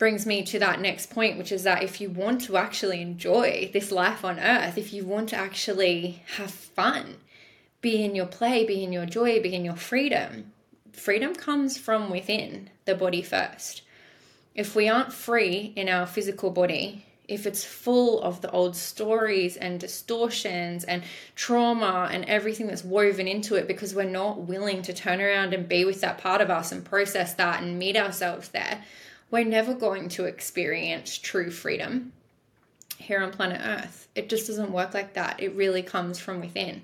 brings 0.00 0.24
me 0.24 0.42
to 0.42 0.58
that 0.58 0.80
next 0.80 1.10
point, 1.10 1.36
which 1.36 1.52
is 1.52 1.62
that 1.62 1.82
if 1.82 2.00
you 2.00 2.08
want 2.08 2.40
to 2.40 2.56
actually 2.56 3.02
enjoy 3.02 3.68
this 3.74 3.92
life 3.92 4.24
on 4.24 4.40
earth, 4.40 4.78
if 4.78 4.94
you 4.94 5.04
want 5.04 5.28
to 5.28 5.36
actually 5.36 6.22
have 6.36 6.50
fun, 6.50 7.16
be 7.82 8.02
in 8.02 8.14
your 8.16 8.26
play, 8.26 8.64
be 8.64 8.82
in 8.82 8.94
your 8.94 9.04
joy, 9.04 9.42
be 9.42 9.54
in 9.54 9.62
your 9.62 9.76
freedom, 9.76 10.52
freedom 10.94 11.34
comes 11.34 11.76
from 11.76 12.08
within 12.08 12.70
the 12.86 12.94
body 12.94 13.20
first. 13.20 13.82
If 14.54 14.74
we 14.74 14.88
aren't 14.88 15.12
free 15.12 15.74
in 15.76 15.86
our 15.90 16.06
physical 16.06 16.50
body, 16.50 17.04
if 17.28 17.46
it's 17.46 17.62
full 17.62 18.22
of 18.22 18.40
the 18.40 18.50
old 18.52 18.74
stories 18.74 19.58
and 19.58 19.78
distortions 19.78 20.82
and 20.84 21.02
trauma 21.36 22.08
and 22.10 22.24
everything 22.24 22.68
that's 22.68 22.84
woven 22.84 23.28
into 23.28 23.54
it 23.54 23.68
because 23.68 23.94
we're 23.94 24.04
not 24.04 24.40
willing 24.40 24.80
to 24.80 24.94
turn 24.94 25.20
around 25.20 25.52
and 25.52 25.68
be 25.68 25.84
with 25.84 26.00
that 26.00 26.16
part 26.16 26.40
of 26.40 26.48
us 26.48 26.72
and 26.72 26.86
process 26.86 27.34
that 27.34 27.62
and 27.62 27.78
meet 27.78 27.98
ourselves 27.98 28.48
there, 28.48 28.82
we're 29.30 29.44
never 29.44 29.74
going 29.74 30.08
to 30.10 30.24
experience 30.24 31.16
true 31.16 31.50
freedom 31.50 32.12
here 32.98 33.22
on 33.22 33.30
planet 33.30 33.60
Earth. 33.64 34.08
It 34.14 34.28
just 34.28 34.46
doesn't 34.46 34.72
work 34.72 34.94
like 34.94 35.14
that. 35.14 35.40
It 35.40 35.54
really 35.54 35.82
comes 35.82 36.18
from 36.18 36.40
within. 36.40 36.82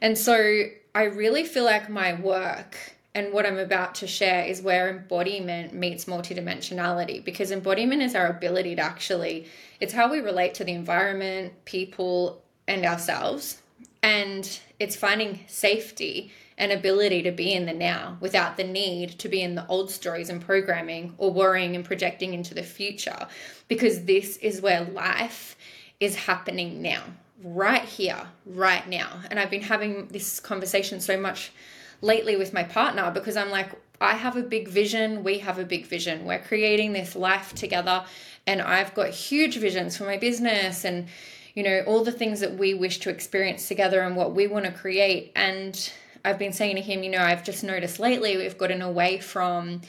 And 0.00 0.18
so 0.18 0.64
I 0.94 1.04
really 1.04 1.44
feel 1.44 1.64
like 1.64 1.88
my 1.88 2.14
work 2.14 2.76
and 3.14 3.32
what 3.32 3.46
I'm 3.46 3.58
about 3.58 3.94
to 3.96 4.06
share 4.06 4.44
is 4.44 4.60
where 4.60 4.90
embodiment 4.90 5.72
meets 5.72 6.04
multidimensionality 6.04 7.24
because 7.24 7.50
embodiment 7.50 8.02
is 8.02 8.14
our 8.14 8.26
ability 8.26 8.76
to 8.76 8.82
actually, 8.82 9.46
it's 9.80 9.94
how 9.94 10.10
we 10.10 10.20
relate 10.20 10.52
to 10.54 10.64
the 10.64 10.72
environment, 10.72 11.54
people, 11.64 12.42
and 12.68 12.84
ourselves. 12.84 13.62
And 14.02 14.60
it's 14.78 14.96
finding 14.96 15.40
safety 15.46 16.30
and 16.58 16.72
ability 16.72 17.22
to 17.22 17.30
be 17.30 17.52
in 17.52 17.66
the 17.66 17.72
now 17.72 18.16
without 18.20 18.56
the 18.56 18.64
need 18.64 19.18
to 19.18 19.28
be 19.28 19.42
in 19.42 19.54
the 19.54 19.66
old 19.66 19.90
stories 19.90 20.30
and 20.30 20.40
programming 20.40 21.14
or 21.18 21.30
worrying 21.30 21.76
and 21.76 21.84
projecting 21.84 22.32
into 22.32 22.54
the 22.54 22.62
future 22.62 23.26
because 23.68 24.04
this 24.04 24.36
is 24.38 24.60
where 24.60 24.84
life 24.84 25.56
is 26.00 26.16
happening 26.16 26.80
now, 26.80 27.02
right 27.42 27.84
here, 27.84 28.26
right 28.46 28.88
now. 28.88 29.20
And 29.30 29.38
I've 29.38 29.50
been 29.50 29.62
having 29.62 30.08
this 30.08 30.40
conversation 30.40 31.00
so 31.00 31.18
much 31.18 31.52
lately 32.00 32.36
with 32.36 32.52
my 32.52 32.62
partner 32.62 33.10
because 33.10 33.36
I'm 33.36 33.50
like, 33.50 33.70
I 34.00 34.14
have 34.14 34.36
a 34.36 34.42
big 34.42 34.68
vision. 34.68 35.24
We 35.24 35.38
have 35.38 35.58
a 35.58 35.64
big 35.64 35.86
vision. 35.86 36.24
We're 36.24 36.38
creating 36.38 36.92
this 36.92 37.16
life 37.16 37.54
together. 37.54 38.04
And 38.46 38.60
I've 38.60 38.94
got 38.94 39.08
huge 39.08 39.56
visions 39.56 39.96
for 39.96 40.04
my 40.04 40.18
business 40.18 40.84
and, 40.84 41.08
you 41.54 41.62
know, 41.62 41.82
all 41.86 42.04
the 42.04 42.12
things 42.12 42.40
that 42.40 42.54
we 42.56 42.74
wish 42.74 42.98
to 43.00 43.10
experience 43.10 43.68
together 43.68 44.02
and 44.02 44.16
what 44.16 44.34
we 44.34 44.46
want 44.46 44.66
to 44.66 44.72
create. 44.72 45.32
And 45.34 45.92
I've 46.26 46.38
been 46.38 46.52
saying 46.52 46.76
to 46.76 46.82
him, 46.82 47.02
you 47.02 47.10
know, 47.10 47.22
I've 47.22 47.44
just 47.44 47.64
noticed 47.64 47.98
lately 47.98 48.36
we've 48.36 48.58
gotten 48.58 48.82
away 48.82 49.18
from 49.18 49.82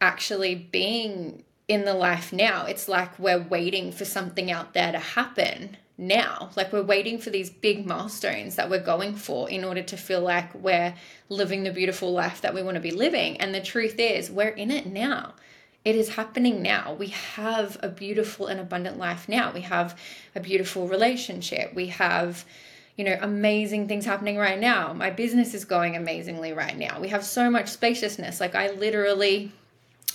actually 0.00 0.54
being 0.54 1.44
in 1.68 1.84
the 1.84 1.94
life 1.94 2.32
now. 2.32 2.64
It's 2.64 2.88
like 2.88 3.18
we're 3.18 3.42
waiting 3.42 3.92
for 3.92 4.04
something 4.04 4.50
out 4.50 4.72
there 4.72 4.90
to 4.90 4.98
happen 4.98 5.76
now. 5.98 6.50
Like 6.56 6.72
we're 6.72 6.82
waiting 6.82 7.18
for 7.18 7.30
these 7.30 7.50
big 7.50 7.84
milestones 7.84 8.56
that 8.56 8.70
we're 8.70 8.82
going 8.82 9.14
for 9.14 9.50
in 9.50 9.64
order 9.64 9.82
to 9.82 9.96
feel 9.96 10.22
like 10.22 10.54
we're 10.54 10.94
living 11.28 11.64
the 11.64 11.72
beautiful 11.72 12.12
life 12.12 12.40
that 12.40 12.54
we 12.54 12.62
want 12.62 12.76
to 12.76 12.80
be 12.80 12.92
living. 12.92 13.38
And 13.38 13.54
the 13.54 13.60
truth 13.60 13.96
is, 13.98 14.30
we're 14.30 14.48
in 14.48 14.70
it 14.70 14.86
now. 14.86 15.34
It 15.84 15.96
is 15.96 16.10
happening 16.10 16.62
now. 16.62 16.94
We 16.94 17.08
have 17.08 17.76
a 17.82 17.88
beautiful 17.88 18.46
and 18.46 18.60
abundant 18.60 18.98
life 18.98 19.28
now. 19.28 19.52
We 19.52 19.62
have 19.62 19.98
a 20.34 20.40
beautiful 20.40 20.88
relationship. 20.88 21.74
We 21.74 21.88
have, 21.88 22.44
you 22.98 23.04
know, 23.04 23.16
amazing 23.22 23.86
things 23.86 24.04
happening 24.04 24.36
right 24.36 24.58
now. 24.58 24.92
My 24.92 25.10
business 25.10 25.54
is 25.54 25.64
going 25.64 25.94
amazingly 25.94 26.52
right 26.52 26.76
now. 26.76 27.00
We 27.00 27.08
have 27.08 27.24
so 27.24 27.48
much 27.48 27.68
spaciousness. 27.68 28.40
Like 28.40 28.56
I 28.56 28.72
literally 28.72 29.52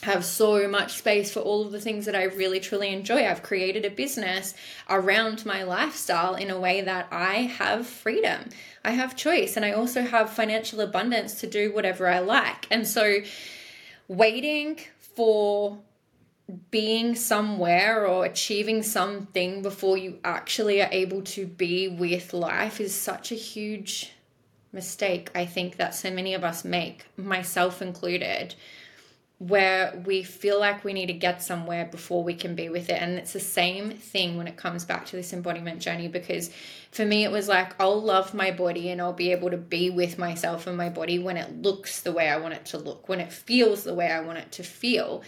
have 0.01 0.25
so 0.25 0.67
much 0.67 0.97
space 0.97 1.31
for 1.31 1.39
all 1.39 1.65
of 1.65 1.71
the 1.71 1.79
things 1.79 2.05
that 2.05 2.15
I 2.15 2.23
really 2.23 2.59
truly 2.59 2.89
enjoy. 2.89 3.25
I've 3.25 3.41
created 3.41 3.85
a 3.85 3.89
business 3.89 4.53
around 4.89 5.45
my 5.45 5.63
lifestyle 5.63 6.35
in 6.35 6.51
a 6.51 6.59
way 6.59 6.81
that 6.81 7.07
I 7.09 7.43
have 7.57 7.87
freedom. 7.87 8.49
I 8.83 8.91
have 8.91 9.15
choice 9.15 9.55
and 9.55 9.65
I 9.65 9.71
also 9.71 10.01
have 10.01 10.29
financial 10.29 10.81
abundance 10.81 11.39
to 11.39 11.47
do 11.47 11.73
whatever 11.73 12.09
I 12.09 12.19
like. 12.19 12.67
And 12.69 12.85
so 12.85 13.19
waiting 14.09 14.77
for 15.15 15.79
being 16.71 17.15
somewhere 17.15 18.05
or 18.05 18.25
achieving 18.25 18.83
something 18.83 19.61
before 19.61 19.97
you 19.97 20.19
actually 20.23 20.81
are 20.81 20.89
able 20.91 21.21
to 21.21 21.45
be 21.45 21.87
with 21.87 22.33
life 22.33 22.81
is 22.81 22.93
such 22.93 23.31
a 23.31 23.35
huge 23.35 24.11
mistake 24.73 25.29
I 25.35 25.45
think 25.45 25.77
that 25.77 25.95
so 25.95 26.11
many 26.11 26.33
of 26.33 26.43
us 26.43 26.65
make, 26.65 27.05
myself 27.15 27.81
included 27.81 28.55
where 29.39 30.01
we 30.05 30.23
feel 30.23 30.57
like 30.59 30.83
we 30.83 30.93
need 30.93 31.07
to 31.07 31.13
get 31.13 31.41
somewhere 31.41 31.85
before 31.85 32.23
we 32.23 32.33
can 32.33 32.55
be 32.55 32.69
with 32.69 32.89
it. 32.89 33.01
And 33.01 33.17
it's 33.17 33.33
the 33.33 33.41
same 33.41 33.91
thing 33.91 34.37
when 34.37 34.47
it 34.47 34.55
comes 34.55 34.85
back 34.85 35.05
to 35.07 35.17
this 35.17 35.33
embodiment 35.33 35.81
journey 35.81 36.07
because 36.07 36.49
for 36.91 37.03
me, 37.03 37.25
it 37.25 37.31
was 37.31 37.49
like 37.49 37.75
I'll 37.79 38.01
love 38.01 38.33
my 38.33 38.51
body 38.51 38.89
and 38.89 39.01
I'll 39.01 39.11
be 39.11 39.31
able 39.31 39.49
to 39.49 39.57
be 39.57 39.89
with 39.89 40.17
myself 40.17 40.65
and 40.65 40.77
my 40.77 40.89
body 40.89 41.19
when 41.19 41.35
it 41.35 41.61
looks 41.61 42.01
the 42.01 42.13
way 42.13 42.29
I 42.29 42.37
want 42.37 42.53
it 42.53 42.65
to 42.67 42.77
look, 42.77 43.09
when 43.09 43.19
it 43.19 43.33
feels 43.33 43.83
the 43.83 43.93
way 43.93 44.09
I 44.09 44.21
want 44.21 44.37
it 44.37 44.51
to 44.53 44.63
feel. 44.63 45.23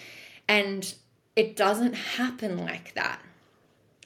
And 0.48 0.94
it 1.36 1.56
doesn't 1.56 1.94
happen 1.94 2.58
like 2.58 2.94
that. 2.94 3.20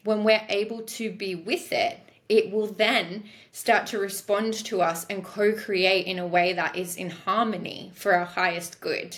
When 0.04 0.24
we're 0.24 0.46
able 0.50 0.82
to 0.82 1.12
be 1.12 1.36
with 1.36 1.72
it, 1.72 2.00
it 2.28 2.52
will 2.52 2.68
then 2.68 3.24
start 3.52 3.88
to 3.88 4.00
respond 4.00 4.54
to 4.54 4.82
us 4.82 5.06
and 5.10 5.24
co 5.24 5.54
create 5.54 6.06
in 6.06 6.20
a 6.20 6.28
way 6.28 6.54
that 6.54 6.76
is 6.76 6.96
in 6.96 7.10
harmony 7.10 7.92
for 7.96 8.14
our 8.14 8.26
highest 8.26 8.80
good 8.82 9.18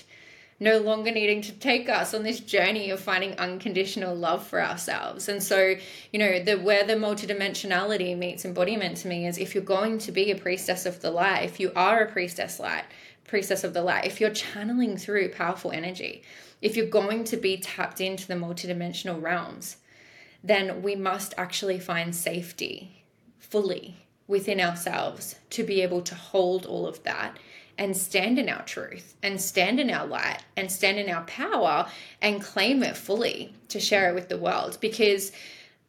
no 0.62 0.78
longer 0.78 1.10
needing 1.12 1.41
to 1.41 1.52
take 1.54 1.89
us 1.89 2.13
on 2.13 2.21
this 2.21 2.39
journey 2.39 2.91
of 2.91 3.00
finding 3.00 3.34
unconditional 3.39 4.15
love 4.15 4.45
for 4.45 4.62
ourselves. 4.62 5.28
And 5.28 5.41
so, 5.41 5.74
you 6.13 6.19
know, 6.19 6.43
the 6.43 6.56
where 6.56 6.86
the 6.86 6.93
multidimensionality 6.93 8.15
meets 8.15 8.45
embodiment 8.45 8.97
to 8.97 9.08
me 9.08 9.26
is 9.26 9.39
if 9.39 9.56
you're 9.56 9.63
going 9.63 9.97
to 9.97 10.12
be 10.12 10.30
a 10.30 10.36
priestess 10.36 10.86
of 10.86 11.02
the 11.02 11.10
light, 11.10 11.45
if 11.45 11.60
you 11.60 11.71
are 11.76 12.04
a 12.04 12.12
priestess 12.12 12.60
light, 12.60 12.84
priestess 13.26 13.63
of 13.63 13.74
the 13.74 13.82
light, 13.82 14.06
if 14.06 14.21
you're 14.21 14.30
channeling 14.30 14.97
through 14.97 15.30
powerful 15.30 15.71
energy, 15.71 16.21
if 16.62 16.76
you're 16.76 16.86
going 16.86 17.24
to 17.26 17.38
be 17.38 17.58
tapped 17.58 18.00
into 18.00 18.28
the 18.28 18.36
multidimensional 18.36 19.21
realms, 19.21 19.78
then 20.43 20.82
we 20.82 20.95
must 20.95 21.34
actually 21.38 21.80
find 21.80 22.15
safety 22.15 23.04
fully 23.39 23.97
within 24.28 24.62
ourselves 24.62 25.36
to 25.50 25.63
be 25.63 25.82
able 25.82 26.02
to 26.02 26.15
hold 26.15 26.65
all 26.65 26.88
of 26.88 27.04
that 27.04 27.38
and 27.78 27.97
stand 27.97 28.38
in 28.38 28.47
our 28.47 28.63
truth 28.63 29.15
and 29.24 29.41
stand 29.41 29.80
in 29.80 29.89
our 29.89 30.06
light 30.06 30.43
and 30.56 30.71
stand 30.71 31.00
in 31.00 31.10
our 31.10 31.24
power 31.24 31.88
and 32.21 32.41
claim 32.41 32.84
it 32.84 32.95
fully 32.95 33.54
to 33.67 33.80
share 33.80 34.10
it 34.10 34.15
with 34.15 34.30
the 34.30 34.38
world. 34.38 34.78
Because 34.80 35.32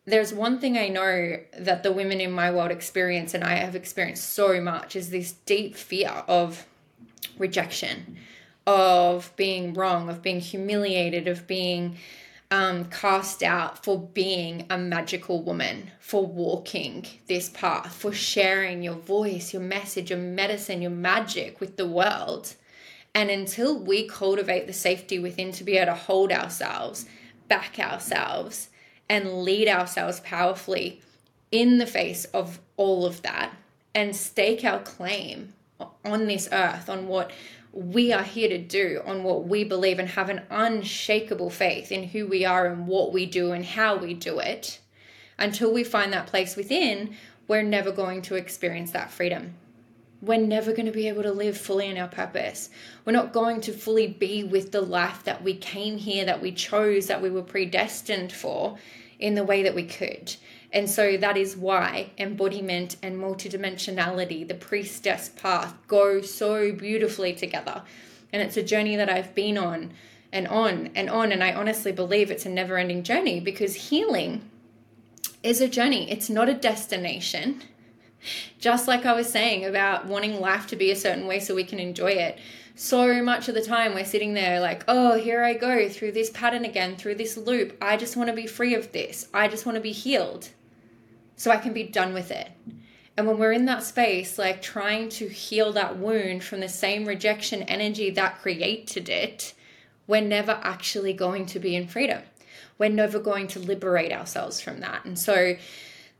there's 0.04 0.32
one 0.32 0.58
thing 0.58 0.76
I 0.76 0.88
know 0.88 1.38
that 1.58 1.82
the 1.82 1.92
women 1.92 2.20
in 2.20 2.32
my 2.32 2.50
world 2.50 2.70
experience 2.70 3.34
and 3.34 3.44
I 3.44 3.54
have 3.56 3.76
experienced 3.76 4.32
so 4.32 4.60
much 4.60 4.96
is 4.96 5.10
this 5.10 5.32
deep 5.44 5.76
fear 5.76 6.24
of 6.26 6.66
rejection, 7.38 8.16
of 8.66 9.34
being 9.36 9.74
wrong, 9.74 10.08
of 10.08 10.22
being 10.22 10.40
humiliated, 10.40 11.26
of 11.28 11.46
being 11.46 11.96
um, 12.50 12.84
cast 12.84 13.42
out 13.42 13.82
for 13.82 13.98
being 13.98 14.66
a 14.68 14.76
magical 14.76 15.42
woman, 15.42 15.90
for 15.98 16.26
walking 16.26 17.06
this 17.26 17.48
path, 17.48 17.94
for 17.94 18.12
sharing 18.12 18.82
your 18.82 18.94
voice, 18.94 19.54
your 19.54 19.62
message, 19.62 20.10
your 20.10 20.18
medicine, 20.18 20.82
your 20.82 20.90
magic 20.90 21.60
with 21.60 21.76
the 21.76 21.88
world. 21.88 22.54
And 23.14 23.30
until 23.30 23.78
we 23.78 24.06
cultivate 24.06 24.66
the 24.66 24.72
safety 24.72 25.18
within 25.18 25.52
to 25.52 25.64
be 25.64 25.78
able 25.78 25.92
to 25.92 25.98
hold 25.98 26.30
ourselves, 26.30 27.06
back 27.48 27.78
ourselves, 27.78 28.68
and 29.08 29.42
lead 29.44 29.68
ourselves 29.68 30.20
powerfully 30.20 31.00
in 31.50 31.78
the 31.78 31.86
face 31.86 32.24
of 32.26 32.60
all 32.76 33.06
of 33.06 33.22
that, 33.22 33.54
and 33.94 34.14
stake 34.14 34.64
our 34.64 34.80
claim 34.80 35.52
on 36.04 36.26
this 36.26 36.48
earth, 36.52 36.88
on 36.88 37.06
what 37.08 37.30
we 37.72 38.12
are 38.12 38.22
here 38.22 38.48
to 38.48 38.58
do 38.58 39.00
on 39.06 39.22
what 39.22 39.48
we 39.48 39.64
believe 39.64 39.98
and 39.98 40.08
have 40.10 40.28
an 40.28 40.42
unshakable 40.50 41.50
faith 41.50 41.90
in 41.90 42.04
who 42.04 42.26
we 42.26 42.44
are 42.44 42.66
and 42.66 42.86
what 42.86 43.12
we 43.12 43.24
do 43.24 43.52
and 43.52 43.64
how 43.64 43.96
we 43.96 44.12
do 44.12 44.38
it, 44.38 44.78
until 45.38 45.72
we 45.72 45.82
find 45.82 46.12
that 46.12 46.26
place 46.26 46.54
within, 46.54 47.14
we're 47.48 47.62
never 47.62 47.90
going 47.90 48.22
to 48.22 48.34
experience 48.34 48.90
that 48.90 49.10
freedom. 49.10 49.54
We're 50.20 50.38
never 50.38 50.72
going 50.72 50.86
to 50.86 50.92
be 50.92 51.08
able 51.08 51.24
to 51.24 51.32
live 51.32 51.56
fully 51.58 51.88
in 51.88 51.98
our 51.98 52.08
purpose. 52.08 52.70
We're 53.04 53.12
not 53.12 53.32
going 53.32 53.60
to 53.62 53.72
fully 53.72 54.06
be 54.06 54.44
with 54.44 54.70
the 54.70 54.82
life 54.82 55.24
that 55.24 55.42
we 55.42 55.54
came 55.54 55.98
here, 55.98 56.24
that 56.26 56.40
we 56.40 56.52
chose, 56.52 57.06
that 57.06 57.22
we 57.22 57.30
were 57.30 57.42
predestined 57.42 58.32
for 58.32 58.78
in 59.18 59.34
the 59.34 59.44
way 59.44 59.62
that 59.62 59.74
we 59.74 59.84
could. 59.84 60.36
And 60.72 60.88
so 60.88 61.18
that 61.18 61.36
is 61.36 61.54
why 61.54 62.10
embodiment 62.16 62.96
and 63.02 63.16
multidimensionality, 63.16 64.48
the 64.48 64.54
priestess 64.54 65.28
path, 65.28 65.74
go 65.86 66.22
so 66.22 66.72
beautifully 66.72 67.34
together. 67.34 67.82
And 68.32 68.40
it's 68.40 68.56
a 68.56 68.62
journey 68.62 68.96
that 68.96 69.10
I've 69.10 69.34
been 69.34 69.58
on 69.58 69.92
and 70.32 70.48
on 70.48 70.90
and 70.94 71.10
on. 71.10 71.30
And 71.30 71.44
I 71.44 71.52
honestly 71.52 71.92
believe 71.92 72.30
it's 72.30 72.46
a 72.46 72.50
never 72.50 72.78
ending 72.78 73.02
journey 73.02 73.38
because 73.38 73.74
healing 73.74 74.48
is 75.42 75.60
a 75.60 75.68
journey, 75.68 76.10
it's 76.10 76.30
not 76.30 76.48
a 76.48 76.54
destination. 76.54 77.62
Just 78.58 78.88
like 78.88 79.04
I 79.04 79.12
was 79.12 79.28
saying 79.28 79.64
about 79.64 80.06
wanting 80.06 80.40
life 80.40 80.68
to 80.68 80.76
be 80.76 80.90
a 80.90 80.96
certain 80.96 81.26
way 81.26 81.40
so 81.40 81.54
we 81.54 81.64
can 81.64 81.80
enjoy 81.80 82.12
it. 82.12 82.38
So 82.76 83.22
much 83.22 83.48
of 83.48 83.54
the 83.54 83.62
time 83.62 83.94
we're 83.94 84.04
sitting 84.04 84.32
there 84.32 84.60
like, 84.60 84.84
oh, 84.88 85.18
here 85.18 85.42
I 85.42 85.52
go 85.54 85.88
through 85.88 86.12
this 86.12 86.30
pattern 86.30 86.64
again, 86.64 86.96
through 86.96 87.16
this 87.16 87.36
loop. 87.36 87.76
I 87.82 87.96
just 87.96 88.16
want 88.16 88.30
to 88.30 88.36
be 88.36 88.46
free 88.46 88.74
of 88.74 88.92
this. 88.92 89.28
I 89.34 89.48
just 89.48 89.66
want 89.66 89.76
to 89.76 89.82
be 89.82 89.92
healed 89.92 90.48
so 91.36 91.50
I 91.50 91.56
can 91.56 91.72
be 91.72 91.84
done 91.84 92.14
with 92.14 92.30
it. 92.30 92.50
And 93.16 93.26
when 93.26 93.38
we're 93.38 93.52
in 93.52 93.66
that 93.66 93.82
space, 93.82 94.38
like 94.38 94.62
trying 94.62 95.08
to 95.10 95.28
heal 95.28 95.72
that 95.72 95.98
wound 95.98 96.42
from 96.44 96.60
the 96.60 96.68
same 96.68 97.04
rejection 97.04 97.62
energy 97.64 98.10
that 98.10 98.40
created 98.40 99.08
it, 99.08 99.54
we're 100.06 100.22
never 100.22 100.58
actually 100.62 101.12
going 101.12 101.46
to 101.46 101.58
be 101.58 101.76
in 101.76 101.86
freedom. 101.86 102.22
We're 102.78 102.88
never 102.88 103.18
going 103.18 103.48
to 103.48 103.58
liberate 103.58 104.12
ourselves 104.12 104.60
from 104.60 104.80
that. 104.80 105.04
And 105.04 105.18
so 105.18 105.56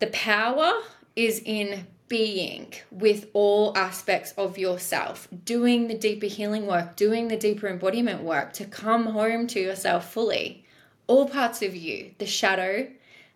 the 0.01 0.07
power 0.09 0.73
is 1.17 1.43
in 1.45 1.87
being 2.09 2.75
with 2.91 3.29
all 3.33 3.73
aspects 3.77 4.33
of 4.37 4.59
yourself, 4.59 5.29
doing 5.45 5.89
the 5.89 5.97
deeper 5.97 6.27
healing 6.27 6.67
work, 6.67 6.95
doing 6.95 7.29
the 7.29 7.39
deeper 7.39 7.69
embodiment 7.69 8.23
work 8.23 8.53
to 8.53 8.67
come 8.67 9.07
home 9.07 9.47
to 9.47 9.59
yourself 9.59 10.13
fully. 10.13 10.65
All 11.07 11.27
parts 11.27 11.63
of 11.63 11.75
you, 11.75 12.13
the 12.19 12.27
shadow, 12.27 12.87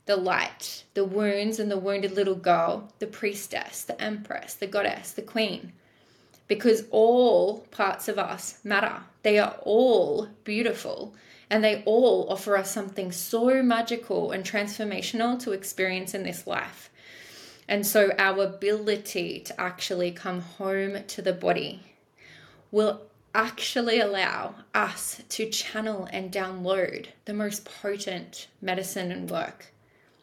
the 0.07 0.17
light, 0.17 0.85
the 0.95 1.05
wounds 1.05 1.59
and 1.59 1.71
the 1.71 1.79
wounded 1.79 2.13
little 2.13 2.37
girl, 2.37 2.93
the 3.01 3.07
priestess, 3.07 3.83
the 3.83 4.01
empress, 4.01 4.55
the 4.55 4.67
goddess, 4.67 5.11
the 5.11 5.23
queen. 5.23 5.73
Because 6.49 6.85
all 6.91 7.61
parts 7.73 8.07
of 8.07 8.19
us 8.19 8.61
matter. 8.63 9.01
They 9.23 9.39
are 9.41 9.57
all 9.63 10.29
beautiful 10.45 11.15
and 11.51 11.63
they 11.63 11.83
all 11.85 12.31
offer 12.31 12.57
us 12.57 12.71
something 12.71 13.11
so 13.11 13.63
magical 13.63 14.31
and 14.31 14.45
transformational 14.45 15.39
to 15.41 15.53
experience 15.53 16.15
in 16.15 16.23
this 16.23 16.47
life. 16.47 16.91
And 17.69 17.85
so, 17.85 18.13
our 18.17 18.45
ability 18.45 19.41
to 19.41 19.61
actually 19.61 20.13
come 20.13 20.41
home 20.41 21.03
to 21.05 21.23
the 21.23 21.33
body 21.33 21.83
will 22.71 23.03
actually 23.35 23.99
allow 23.99 24.55
us 24.73 25.21
to 25.31 25.51
channel 25.51 26.09
and 26.13 26.33
download 26.33 27.07
the 27.25 27.35
most 27.35 27.65
potent 27.65 28.47
medicine 28.63 29.11
and 29.11 29.29
work 29.29 29.73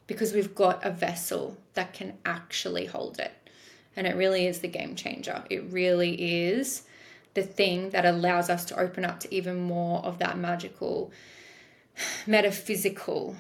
because 0.08 0.34
we've 0.34 0.56
got 0.56 0.86
a 0.86 0.92
vessel 0.92 1.58
that 1.74 1.94
can 1.94 2.14
actually 2.26 2.86
hold 2.86 3.20
it. 3.20 3.32
And 3.96 4.08
it 4.08 4.16
really 4.16 4.48
is 4.48 4.60
the 4.60 4.68
game 4.68 4.96
changer. 4.96 5.44
It 5.50 5.64
really 5.70 6.44
is 6.46 6.84
the 7.34 7.44
thing 7.44 7.92
that 7.92 8.06
allows 8.06 8.50
us 8.50 8.66
to 8.66 8.80
open 8.80 9.06
up 9.06 9.20
to 9.22 9.34
even 9.34 9.62
more 9.62 10.00
of 10.00 10.20
that 10.20 10.38
magical, 10.38 11.12
metaphysical 12.28 13.36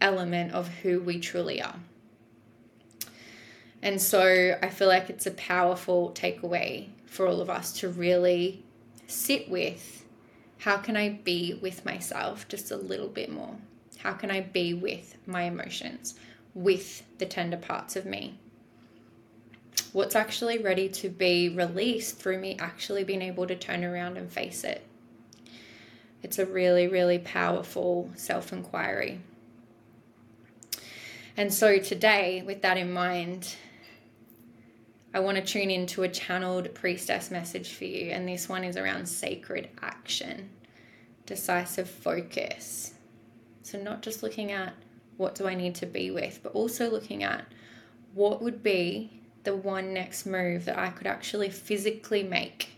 element 0.00 0.52
of 0.52 0.68
who 0.68 1.00
we 1.00 1.18
truly 1.18 1.62
are. 1.62 1.76
And 3.82 4.00
so 4.00 4.56
I 4.62 4.68
feel 4.68 4.88
like 4.88 5.10
it's 5.10 5.26
a 5.26 5.32
powerful 5.32 6.12
takeaway 6.14 6.88
for 7.06 7.26
all 7.26 7.40
of 7.40 7.50
us 7.50 7.72
to 7.80 7.88
really 7.88 8.62
sit 9.06 9.48
with 9.48 10.04
how 10.58 10.76
can 10.76 10.96
I 10.96 11.08
be 11.08 11.58
with 11.60 11.84
myself 11.84 12.46
just 12.48 12.70
a 12.70 12.76
little 12.76 13.08
bit 13.08 13.30
more? 13.30 13.56
How 14.02 14.12
can 14.12 14.32
I 14.32 14.40
be 14.40 14.74
with 14.74 15.16
my 15.26 15.42
emotions, 15.42 16.14
with 16.54 17.04
the 17.18 17.26
tender 17.26 17.56
parts 17.56 17.94
of 17.94 18.04
me? 18.04 18.38
What's 19.92 20.16
actually 20.16 20.58
ready 20.58 20.88
to 20.88 21.08
be 21.08 21.48
released 21.48 22.18
through 22.18 22.38
me 22.38 22.56
actually 22.58 23.04
being 23.04 23.22
able 23.22 23.46
to 23.46 23.54
turn 23.54 23.84
around 23.84 24.16
and 24.16 24.30
face 24.30 24.64
it? 24.64 24.84
It's 26.20 26.40
a 26.40 26.46
really, 26.46 26.88
really 26.88 27.20
powerful 27.20 28.10
self 28.16 28.52
inquiry. 28.52 29.20
And 31.36 31.54
so 31.54 31.78
today, 31.78 32.42
with 32.44 32.60
that 32.62 32.76
in 32.76 32.92
mind, 32.92 33.54
I 35.14 35.20
want 35.20 35.36
to 35.36 35.44
tune 35.44 35.70
into 35.70 36.02
a 36.02 36.08
channeled 36.08 36.74
priestess 36.74 37.30
message 37.30 37.72
for 37.72 37.84
you. 37.84 38.10
And 38.10 38.28
this 38.28 38.48
one 38.48 38.64
is 38.64 38.76
around 38.76 39.06
sacred 39.06 39.68
action, 39.80 40.50
decisive 41.24 41.88
focus, 41.88 42.94
so, 43.62 43.78
not 43.78 44.02
just 44.02 44.22
looking 44.22 44.52
at 44.52 44.74
what 45.16 45.34
do 45.34 45.46
I 45.46 45.54
need 45.54 45.74
to 45.76 45.86
be 45.86 46.10
with, 46.10 46.40
but 46.42 46.52
also 46.52 46.90
looking 46.90 47.22
at 47.22 47.44
what 48.14 48.42
would 48.42 48.62
be 48.62 49.22
the 49.44 49.56
one 49.56 49.92
next 49.92 50.26
move 50.26 50.64
that 50.64 50.78
I 50.78 50.90
could 50.90 51.06
actually 51.06 51.50
physically 51.50 52.22
make 52.22 52.70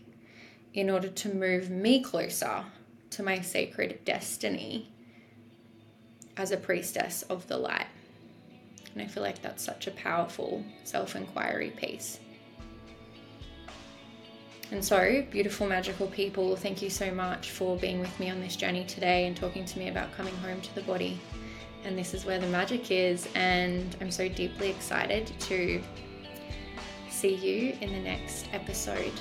in 0.73 0.89
order 0.89 1.07
to 1.07 1.33
move 1.33 1.69
me 1.69 2.01
closer 2.01 2.65
to 3.11 3.23
my 3.23 3.41
sacred 3.41 4.03
destiny 4.03 4.91
as 6.37 6.51
a 6.51 6.57
priestess 6.57 7.23
of 7.23 7.47
the 7.47 7.57
light. 7.57 7.87
And 8.93 9.01
I 9.01 9.07
feel 9.07 9.23
like 9.23 9.41
that's 9.41 9.63
such 9.63 9.87
a 9.87 9.91
powerful 9.91 10.63
self 10.83 11.15
inquiry 11.15 11.71
piece. 11.71 12.19
And 14.71 14.83
so, 14.83 15.23
beautiful, 15.29 15.67
magical 15.67 16.07
people, 16.07 16.55
thank 16.55 16.81
you 16.81 16.89
so 16.89 17.11
much 17.11 17.51
for 17.51 17.77
being 17.77 17.99
with 17.99 18.19
me 18.19 18.29
on 18.29 18.41
this 18.41 18.55
journey 18.55 18.83
today 18.85 19.27
and 19.27 19.37
talking 19.37 19.63
to 19.65 19.79
me 19.79 19.89
about 19.89 20.11
coming 20.13 20.35
home 20.37 20.59
to 20.61 20.75
the 20.75 20.81
body. 20.81 21.19
And 21.83 21.97
this 21.97 22.13
is 22.15 22.25
where 22.25 22.39
the 22.39 22.47
magic 22.47 22.89
is. 22.89 23.27
And 23.35 23.95
I'm 24.01 24.09
so 24.09 24.27
deeply 24.27 24.69
excited 24.69 25.31
to 25.41 25.81
see 27.09 27.35
you 27.35 27.77
in 27.81 27.91
the 27.91 27.99
next 27.99 28.47
episode. 28.53 29.13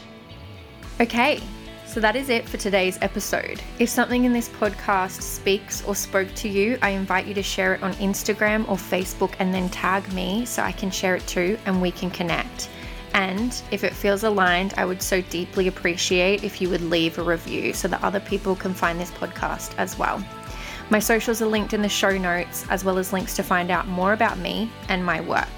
Okay, 1.01 1.41
so 1.87 2.01
that 2.01 2.17
is 2.17 2.31
it 2.31 2.49
for 2.49 2.57
today's 2.57 2.99
episode. 3.03 3.63
If 3.79 3.89
something 3.89 4.25
in 4.25 4.33
this 4.33 4.49
podcast 4.49 5.21
speaks 5.21 5.85
or 5.85 5.95
spoke 5.95 6.33
to 6.37 6.49
you, 6.49 6.79
I 6.83 6.91
invite 6.91 7.27
you 7.27 7.35
to 7.35 7.43
share 7.43 7.75
it 7.75 7.83
on 7.83 7.93
Instagram 7.95 8.69
or 8.69 8.77
Facebook 8.77 9.35
and 9.39 9.53
then 9.53 9.69
tag 9.69 10.11
me 10.13 10.47
so 10.47 10.63
I 10.63 10.73
can 10.73 10.91
share 10.91 11.17
it 11.17 11.27
too 11.27 11.59
and 11.67 11.83
we 11.83 11.91
can 11.91 12.11
connect. 12.11 12.71
And 13.15 13.63
if 13.71 13.85
it 13.85 13.95
feels 13.95 14.25
aligned, 14.25 14.75
I 14.77 14.85
would 14.85 15.01
so 15.01 15.21
deeply 15.23 15.69
appreciate 15.69 16.43
if 16.45 16.61
you 16.61 16.69
would 16.69 16.83
leave 16.83 17.17
a 17.17 17.23
review 17.23 17.73
so 17.73 17.89
that 17.89 18.03
other 18.03 18.21
people 18.21 18.57
can 18.57 18.75
find 18.75 19.01
this 19.01 19.13
podcast 19.13 19.73
as 19.79 19.97
well. 19.97 20.23
My 20.91 20.99
socials 20.99 21.41
are 21.41 21.47
linked 21.47 21.73
in 21.73 21.81
the 21.81 21.89
show 21.89 22.19
notes, 22.19 22.67
as 22.69 22.85
well 22.85 22.99
as 22.99 23.13
links 23.13 23.35
to 23.37 23.43
find 23.43 23.71
out 23.71 23.87
more 23.87 24.13
about 24.13 24.39
me 24.39 24.71
and 24.89 25.05
my 25.05 25.21
work. 25.21 25.49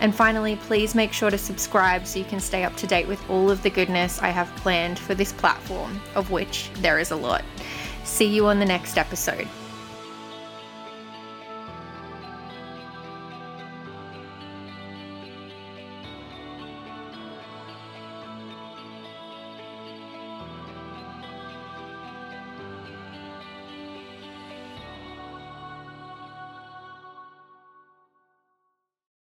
And 0.00 0.14
finally, 0.14 0.56
please 0.56 0.94
make 0.94 1.12
sure 1.12 1.30
to 1.30 1.38
subscribe 1.38 2.06
so 2.06 2.18
you 2.18 2.24
can 2.24 2.40
stay 2.40 2.64
up 2.64 2.74
to 2.76 2.86
date 2.86 3.06
with 3.06 3.28
all 3.28 3.50
of 3.50 3.62
the 3.62 3.70
goodness 3.70 4.20
I 4.20 4.28
have 4.28 4.54
planned 4.56 4.98
for 4.98 5.14
this 5.14 5.32
platform, 5.32 6.00
of 6.14 6.30
which 6.30 6.70
there 6.74 6.98
is 6.98 7.10
a 7.10 7.16
lot. 7.16 7.44
See 8.04 8.26
you 8.26 8.46
on 8.46 8.58
the 8.58 8.64
next 8.64 8.96
episode. 8.96 9.48